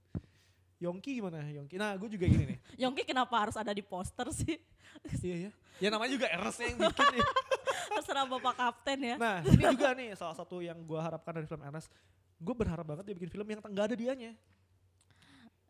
Yongki 0.83 1.11
gimana 1.17 1.39
Yongki? 1.47 1.75
Nah, 1.75 1.95
gue 1.95 2.09
juga 2.09 2.25
gini 2.25 2.43
nih. 2.45 2.59
Yongki 2.83 3.03
kenapa 3.03 3.35
harus 3.39 3.55
ada 3.55 3.71
di 3.71 3.79
poster 3.79 4.27
sih 4.29 4.59
iya 5.23 5.47
ya. 5.47 5.51
Ya 5.79 5.87
namanya 5.89 6.11
juga 6.13 6.27
Ernest 6.27 6.59
yang 6.59 6.75
bikin 6.77 7.07
nih. 7.15 7.23
terserah 7.93 8.25
bapak 8.25 8.53
kapten 8.55 8.99
ya 9.03 9.15
Nah, 9.15 9.37
ini 9.43 9.63
juga 9.69 9.89
nih 9.93 10.09
salah 10.13 10.33
satu 10.33 10.59
yang 10.59 10.77
gua 10.81 11.01
harapkan 11.01 11.33
dari 11.33 11.45
film 11.45 11.61
Ernest. 11.61 11.87
Gue 12.37 12.53
berharap 12.53 12.83
banget 12.83 13.03
dia 13.07 13.15
bikin 13.15 13.31
film 13.31 13.47
yang 13.47 13.59
nggak 13.59 13.85
ada 13.87 13.95
dianya. 13.95 14.31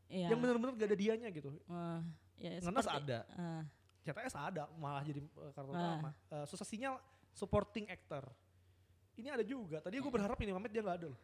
Iya. 0.07 0.29
Yang 0.29 0.39
bener-bener 0.39 0.73
gak 0.75 0.89
ada 0.89 0.97
dianya 0.97 1.27
gitu. 1.29 1.49
Eh, 1.49 1.99
ya, 2.37 2.49
Ngenes 2.61 2.85
seperti- 2.85 3.01
ada. 3.09 3.19
eh, 3.27 3.61
CTS 4.03 4.35
ada 4.35 4.63
malah 4.75 5.01
jadi 5.01 5.23
uh, 5.33 5.49
karakter 5.49 5.73
Ah. 5.73 5.79
utama. 5.79 6.09
Uh, 6.27 6.45
susah 6.45 6.67
sinyal 6.67 6.99
supporting 7.31 7.87
actor. 7.87 8.27
Ini 9.15 9.31
ada 9.31 9.41
juga. 9.41 9.79
Tadi 9.79 9.97
gue 9.97 10.11
berharap 10.11 10.35
ini 10.37 10.51
Mamet 10.51 10.69
dia 10.69 10.83
nggak 10.83 10.97
ada 10.99 11.07
loh. 11.09 11.21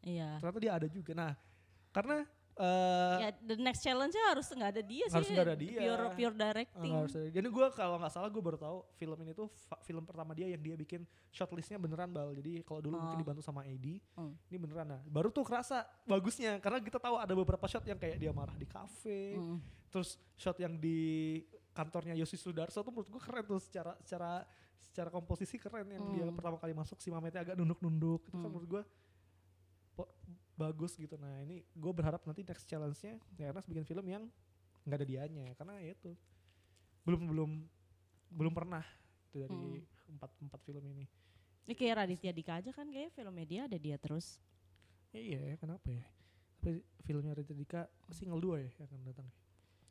iya 0.00 0.40
Ternyata 0.40 0.58
dia 0.58 0.72
ada 0.72 0.86
juga. 0.88 1.12
Nah, 1.12 1.32
karena 1.90 2.24
uh, 2.56 3.16
ya 3.18 3.28
the 3.40 3.56
next 3.56 3.80
challenge 3.80 4.14
harus 4.24 4.46
nggak 4.46 4.70
ada 4.70 4.82
dia 4.82 5.04
Harus 5.06 5.26
sih 5.26 5.34
nggak 5.34 5.46
ada 5.46 5.56
dia. 5.56 5.78
pure 5.78 6.04
pure 6.12 6.34
directing 6.34 6.92
harus 6.92 7.12
ada- 7.12 7.30
jadi 7.30 7.48
gue 7.48 7.66
kalau 7.72 7.96
nggak 7.98 8.10
salah 8.10 8.28
gue 8.28 8.38
baru 8.40 8.56
tahu 8.56 8.78
film 8.94 9.18
ini 9.20 9.32
tuh 9.32 9.48
film 9.82 10.02
pertama 10.02 10.32
dia 10.32 10.46
yang 10.46 10.58
dia 10.58 10.74
bikin 10.74 11.02
shortlistnya 11.28 11.76
beneran 11.76 12.08
bal. 12.08 12.30
Jadi 12.32 12.62
kalau 12.62 12.80
dulu 12.80 12.94
mungkin 12.96 13.18
Oh. 13.18 13.22
dibantu 13.22 13.42
sama 13.42 13.62
AD, 13.62 13.86
Hmm. 14.14 14.34
ini 14.48 14.56
beneran. 14.56 14.86
Nah, 14.88 15.00
baru 15.04 15.28
tuh 15.28 15.42
kerasa 15.42 15.82
bagusnya 16.04 16.58
karena 16.58 16.78
kita 16.78 16.96
tahu 16.96 17.16
ada 17.16 17.32
beberapa 17.32 17.64
shot 17.64 17.82
yang 17.82 17.96
kayak 17.96 18.16
dia 18.16 18.30
marah 18.30 18.54
di 18.54 18.64
kafe, 18.64 19.34
Mm. 19.34 19.58
terus 19.88 20.14
shot 20.34 20.54
yang 20.56 20.74
di 20.74 21.42
kantornya 21.70 22.14
Yosi 22.14 22.34
Sudarso 22.34 22.80
tuh 22.80 22.90
menurut 22.90 23.08
gue 23.08 23.18
keren 23.20 23.42
tuh 23.42 23.58
secara 23.58 23.98
secara 23.98 24.46
secara 24.78 25.10
komposisi 25.10 25.58
keren 25.58 25.86
yang 25.88 26.06
dia 26.08 26.22
Hmm. 26.22 26.34
pertama 26.34 26.54
kali 26.54 26.70
masuk 26.70 26.96
si 26.96 27.10
Mametnya 27.10 27.42
agak 27.42 27.56
nunduk-nunduk 27.56 28.22
itu 28.22 28.30
kan 28.32 28.38
Hmm. 28.40 28.46
menurut 28.48 28.68
gue 28.68 28.82
bagus 30.54 30.94
gitu. 30.94 31.18
Nah 31.18 31.42
ini 31.42 31.62
gue 31.74 31.92
berharap 31.92 32.22
nanti 32.26 32.46
next 32.46 32.66
challenge-nya 32.70 33.18
ya 33.38 33.50
Ernest 33.50 33.66
bikin 33.66 33.84
film 33.86 34.06
yang 34.06 34.24
nggak 34.84 34.98
ada 35.00 35.06
dianya 35.08 35.44
karena 35.56 35.74
ya 35.80 35.96
itu 35.96 36.12
belum 37.04 37.22
belum 37.32 37.50
belum 38.34 38.52
pernah 38.52 38.84
itu 39.30 39.44
dari 39.44 39.82
empat 40.14 40.30
empat 40.40 40.60
film 40.62 40.84
ini. 40.94 41.06
Ini 41.64 41.74
kayak 41.74 41.94
Raditya 42.04 42.32
Dika 42.32 42.60
aja 42.60 42.70
kan 42.76 42.86
kayak 42.88 43.10
filmnya 43.16 43.46
dia 43.48 43.60
ada 43.64 43.78
dia 43.80 43.96
terus. 43.96 44.38
ya, 45.14 45.20
iya 45.22 45.40
ya, 45.54 45.56
kenapa 45.56 45.86
ya? 45.88 46.04
Tapi 46.60 46.82
filmnya 47.06 47.32
Raditya 47.32 47.56
Dika 47.56 47.80
single 48.12 48.42
dua 48.42 48.60
ya 48.60 48.70
yang 48.76 48.86
akan 48.86 49.00
datang. 49.06 49.28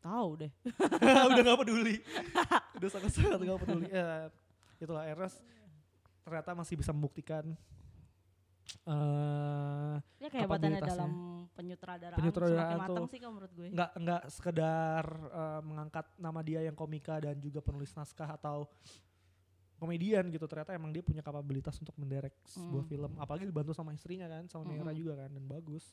Tahu 0.04 0.30
deh. 0.36 0.52
udah 1.32 1.42
gak 1.42 1.60
peduli. 1.64 1.96
Udah 2.78 2.90
sangat 2.92 3.12
sangat 3.16 3.40
gak 3.40 3.60
peduli. 3.64 3.88
Ya 3.88 4.30
itulah 4.78 5.08
Ernest 5.08 5.40
ternyata 6.24 6.52
masih 6.56 6.76
bisa 6.80 6.92
membuktikan 6.96 7.56
eh 8.84 9.96
Ya 10.18 10.30
Kapabilitasnya. 10.30 10.90
dalam 10.90 11.12
penyutradaraan, 11.52 12.18
Penyutradaraan 12.18 12.64
semakin 12.66 12.80
matang 12.80 13.06
sih 13.06 13.20
kalau 13.20 13.34
menurut 13.34 13.54
gue. 13.54 13.68
nggak 13.70 13.92
nggak 13.96 14.22
sekedar 14.28 15.04
eh, 15.30 15.62
mengangkat 15.62 16.06
nama 16.18 16.40
dia 16.40 16.60
yang 16.62 16.74
komika 16.74 17.20
dan 17.20 17.38
juga 17.38 17.60
penulis 17.60 17.92
naskah 17.92 18.30
atau 18.34 18.66
komedian 19.76 20.24
gitu 20.30 20.46
ternyata 20.46 20.72
emang 20.72 20.90
dia 20.90 21.02
punya 21.02 21.20
kapabilitas 21.20 21.76
untuk 21.76 21.92
menderek 21.96 22.32
sebuah 22.46 22.82
Mm. 22.82 22.90
film 22.90 23.12
apalagi 23.18 23.44
dibantu 23.44 23.72
sama 23.72 23.92
istrinya 23.92 24.26
kan 24.28 24.48
sama 24.48 24.64
Nera 24.66 24.86
Mm-mm. 24.86 24.96
juga 24.96 25.14
kan 25.18 25.30
dan 25.30 25.44
bagus 25.44 25.92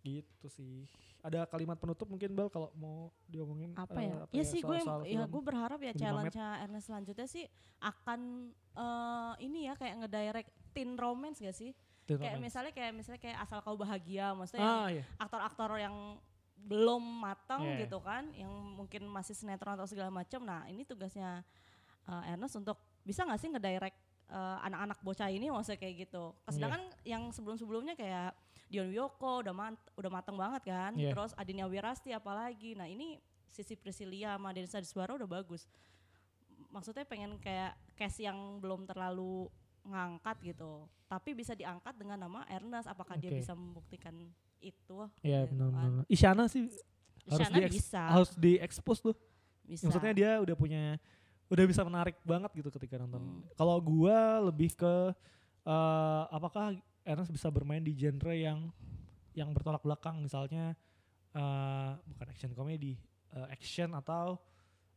gitu 0.00 0.46
sih 0.46 0.86
ada 1.18 1.42
kalimat 1.44 1.74
penutup 1.74 2.06
mungkin 2.06 2.30
bal 2.30 2.46
kalau 2.46 2.70
mau 2.72 3.10
diomongin 3.26 3.74
apa 3.74 3.98
eh, 3.98 4.06
ya? 4.06 4.14
ya 4.32 4.44
sih 4.46 4.62
gue 4.62 4.78
soal- 4.80 5.02
ya 5.02 5.26
gue 5.26 5.42
berharap 5.42 5.76
ya 5.76 5.90
Lima 5.90 5.98
challenge-nya 5.98 6.48
Ernest 6.62 6.86
selanjutnya 6.86 7.26
sih 7.26 7.44
akan 7.80 8.20
eh, 8.72 9.32
ini 9.42 9.66
ya 9.66 9.74
kayak 9.74 9.94
ngedirect 9.98 10.50
teen 10.70 10.94
romance 10.94 11.42
gak 11.42 11.52
sih? 11.52 11.74
Teen 12.08 12.24
Kayak 12.24 12.40
misalnya 12.40 12.72
kayak 12.72 12.92
misalnya 12.96 13.20
kayak 13.20 13.38
asal 13.44 13.60
kau 13.60 13.76
bahagia, 13.76 14.32
maksudnya 14.32 14.64
yang 14.64 14.80
ah 14.80 14.88
iya 14.88 15.04
aktor-aktor 15.20 15.70
yang 15.76 15.96
belum 16.58 17.04
matang 17.22 17.62
Iya, 17.62 17.70
iya. 17.70 17.80
gitu 17.84 17.98
kan, 18.00 18.24
yang 18.34 18.50
mungkin 18.50 19.04
masih 19.06 19.36
sinetron 19.36 19.76
atau 19.76 19.86
segala 19.86 20.08
macam. 20.08 20.42
Nah 20.42 20.64
ini 20.66 20.82
tugasnya 20.82 21.44
uh, 22.08 22.30
Ernest 22.32 22.56
untuk 22.56 22.80
bisa 23.04 23.22
nggak 23.22 23.38
sih 23.38 23.48
ngedirect 23.52 23.98
uh, 24.32 24.58
anak-anak 24.64 24.98
bocah 25.04 25.28
ini 25.28 25.52
maksudnya 25.52 25.78
kayak 25.78 26.08
gitu. 26.08 26.32
Iya. 26.34 26.50
Sedangkan 26.56 26.82
yang 27.04 27.22
sebelum-sebelumnya 27.30 27.94
kayak 27.94 28.32
Dion 28.68 28.92
Wiyoko 28.92 29.40
udah 29.44 29.54
mat 29.56 29.76
udah 29.96 30.10
matang 30.12 30.36
banget 30.36 30.62
kan, 30.68 30.92
Iya. 30.96 31.12
terus 31.12 31.32
Adinia 31.36 31.68
Wirasti 31.68 32.12
apalagi. 32.12 32.76
Nah 32.76 32.88
ini 32.88 33.16
sisi 33.48 33.76
Priscilia 33.76 34.36
sama 34.36 34.52
Denisa 34.52 34.80
Diswara 34.80 35.16
udah 35.16 35.28
bagus. 35.28 35.64
Maksudnya 36.68 37.08
pengen 37.08 37.40
kayak 37.40 37.72
cast 37.96 38.20
yang 38.20 38.60
belum 38.60 38.84
terlalu 38.84 39.48
ngangkat 39.88 40.36
gitu, 40.44 40.72
tapi 41.04 41.32
bisa 41.32 41.52
diangkat 41.52 41.94
dengan 41.94 42.20
nama 42.20 42.44
Ernest. 42.46 42.84
Apakah 42.84 43.16
dia 43.16 43.28
Oke. 43.30 43.40
bisa 43.40 43.52
membuktikan 43.52 44.12
itu? 44.58 44.98
iya 45.20 45.42
gitu 45.42 45.54
benar 45.54 45.70
kan. 45.72 45.92
Isyana 46.06 46.44
sih 46.46 46.66
harus 47.24 47.40
Isyana 47.40 47.56
dieks- 47.58 47.74
bisa, 47.74 48.02
harus 48.04 48.30
diekspos 48.34 48.98
tuh 49.00 49.14
bisa. 49.62 49.84
maksudnya 49.84 50.12
dia 50.12 50.30
udah 50.38 50.54
punya 50.54 50.82
udah 51.46 51.64
bisa 51.64 51.80
menarik 51.80 52.18
banget 52.22 52.50
gitu 52.54 52.68
ketika 52.70 52.96
nonton 52.96 53.22
Hmm. 53.22 53.40
kalau 53.54 53.78
gua 53.78 54.18
lebih 54.42 54.74
ke 54.74 54.94
eh, 55.64 56.22
apakah 56.28 56.74
Ernest 57.02 57.30
bisa 57.30 57.48
bermain 57.48 57.80
di 57.80 57.92
genre 57.92 58.32
yang 58.32 58.68
yang 59.32 59.48
bertolak 59.50 59.80
belakang 59.80 60.18
misalnya 60.18 60.74
eh, 61.30 61.90
bukan 62.04 62.26
action 62.26 62.50
komedi 62.52 62.98
eh, 63.30 63.46
action 63.48 63.92
atau 63.92 64.36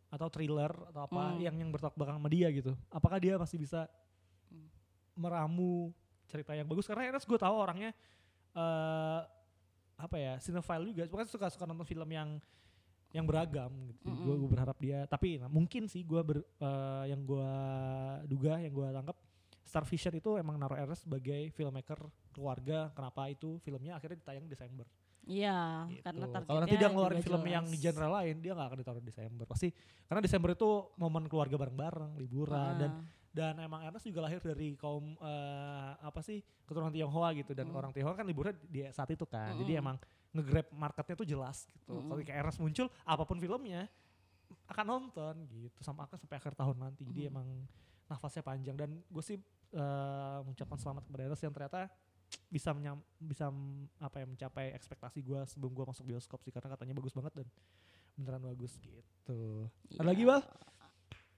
atau 0.08 0.28
thriller 0.28 0.72
atau 0.90 1.06
apa 1.06 1.22
Hmm. 1.30 1.40
yang 1.40 1.56
yang 1.56 1.70
bertolak 1.70 1.94
belakang 1.94 2.18
sama 2.18 2.28
dia 2.28 2.50
gitu 2.50 2.74
apakah 2.90 3.16
dia 3.16 3.36
masih 3.36 3.56
bisa. 3.58 3.86
Meramu 5.13 5.91
cerita 6.26 6.54
yang 6.54 6.65
bagus 6.65 6.86
karena 6.86 7.08
Ernest 7.08 7.26
gue 7.26 7.36
tahu 7.36 7.56
orangnya 7.56 7.91
eh 8.52 9.21
apa 9.95 10.15
ya 10.17 10.34
cinephile 10.41 10.89
juga 10.89 11.06
pokoknya 11.06 11.30
suka 11.30 11.47
suka 11.47 11.65
nonton 11.65 11.86
film 11.86 12.10
yang 12.10 12.41
yang 13.12 13.28
beragam 13.28 13.69
gitu 13.86 14.08
Mm-mm. 14.08 14.39
gue 14.39 14.50
berharap 14.50 14.78
dia 14.80 15.04
tapi 15.06 15.38
nah, 15.38 15.52
mungkin 15.52 15.86
sih 15.86 16.02
gue 16.02 16.21
ber, 16.24 16.38
eh, 16.39 17.04
yang 17.12 17.21
gue 17.21 17.52
duga 18.26 18.58
yang 18.58 18.71
gue 18.71 18.88
tangkap 18.89 19.17
Star 19.62 19.86
Vision 19.86 20.15
itu 20.15 20.36
emang 20.36 20.56
naruh 20.58 20.76
Ernest 20.76 21.06
sebagai 21.06 21.52
filmmaker 21.52 22.00
keluarga 22.32 22.89
kenapa 22.91 23.28
itu 23.28 23.60
filmnya 23.62 23.95
akhirnya 23.95 24.19
ditayang 24.19 24.47
Desember 24.47 24.88
Iya, 25.21 25.86
gitu. 25.86 26.02
karena 26.02 26.26
Kalau 26.34 26.60
nanti 26.65 26.76
dia 26.82 26.89
ngeluarin 26.89 27.21
film 27.21 27.45
jelas. 27.45 27.54
yang 27.54 27.65
genre 27.78 28.10
lain, 28.10 28.41
dia 28.41 28.58
nggak 28.58 28.67
akan 28.74 28.80
ditaruh 28.82 29.02
di 29.06 29.10
Desember. 29.13 29.45
Pasti 29.45 29.69
karena 30.10 30.17
Desember 30.17 30.50
itu 30.50 30.69
momen 30.97 31.30
keluarga 31.30 31.62
bareng-bareng, 31.62 32.17
liburan 32.17 32.74
dan 32.74 32.91
Ah. 32.97 33.06
Dan 33.32 33.56
emang 33.63 33.80
Ernest 33.82 34.04
juga 34.04 34.28
lahir 34.28 34.44
dari 34.44 34.76
kaum 34.76 35.15
eh, 35.15 35.91
apa 36.04 36.20
sih 36.20 36.44
keturunan 36.67 36.91
Tionghoa 36.91 37.32
gitu 37.32 37.56
dan 37.56 37.72
Mm. 37.72 37.80
orang 37.80 37.91
Tionghoa 37.96 38.15
kan 38.15 38.28
liburan 38.28 38.52
di 38.67 38.84
saat 38.91 39.08
itu 39.08 39.24
kan. 39.24 39.56
Jadi 39.56 39.72
Mm-mm. 39.72 39.84
emang 39.88 39.96
nge-grab 40.36 40.67
marketnya 40.76 41.15
tuh 41.15 41.28
jelas 41.28 41.63
gitu. 41.67 41.96
Kalau 41.96 42.20
kayak 42.20 42.44
Ernest 42.44 42.60
muncul 42.60 42.88
apa 43.08 43.24
pun 43.24 43.39
filmnya 43.39 43.88
akan 44.67 44.86
nonton 44.88 45.48
gitu 45.48 45.80
sama 45.80 46.04
akan 46.08 46.20
sampai 46.20 46.36
akhir 46.36 46.60
tahun 46.60 46.76
nanti. 46.76 47.08
Jadi 47.08 47.22
Mm. 47.28 47.32
emang 47.32 47.48
nafasnya 48.12 48.44
panjang 48.44 48.76
dan 48.76 49.00
gue 49.00 49.24
sih 49.24 49.39
eh, 49.72 50.38
mengucapkan 50.44 50.76
selamat 50.76 51.08
kepada 51.08 51.22
Ernest 51.32 51.44
yang 51.48 51.56
ternyata 51.56 51.88
bisa 52.52 52.72
menyam, 52.76 53.00
bisa 53.15 53.48
apa 54.00 54.20
ya 54.20 54.28
mencapai 54.28 54.76
ekspektasi 54.76 55.24
gue 55.24 55.39
sebelum 55.48 55.72
gue 55.72 55.86
masuk 55.88 56.04
bioskop 56.04 56.39
sih 56.44 56.52
karena 56.52 56.76
katanya 56.76 56.96
bagus 56.96 57.15
banget 57.15 57.32
dan 57.39 57.48
beneran 58.20 58.44
bagus 58.44 58.76
gitu. 58.80 59.67
Ada 59.96 60.04
lagi, 60.04 60.24
Bal? 60.28 60.44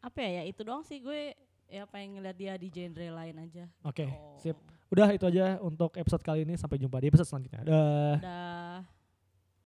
Apa 0.02 0.18
ya, 0.22 0.42
ya 0.42 0.44
itu 0.50 0.62
doang 0.66 0.82
sih 0.82 0.98
gue 0.98 1.34
ya 1.74 1.90
pengen 1.90 2.22
ngeliat 2.22 2.38
dia 2.38 2.54
di 2.54 2.70
genre 2.70 3.08
lain 3.10 3.36
aja. 3.40 3.66
Oke, 3.82 4.06
Oh. 4.06 4.38
sip. 4.38 4.54
Udah 4.94 5.10
itu 5.10 5.26
aja 5.26 5.58
untuk 5.58 5.98
episode 5.98 6.22
kali 6.22 6.46
ini 6.46 6.54
sampai 6.54 6.78
jumpa 6.78 7.02
di 7.02 7.10
episode 7.10 7.26
selanjutnya. 7.26 7.66
Dah. 7.66 8.16
Dah. 8.22 8.78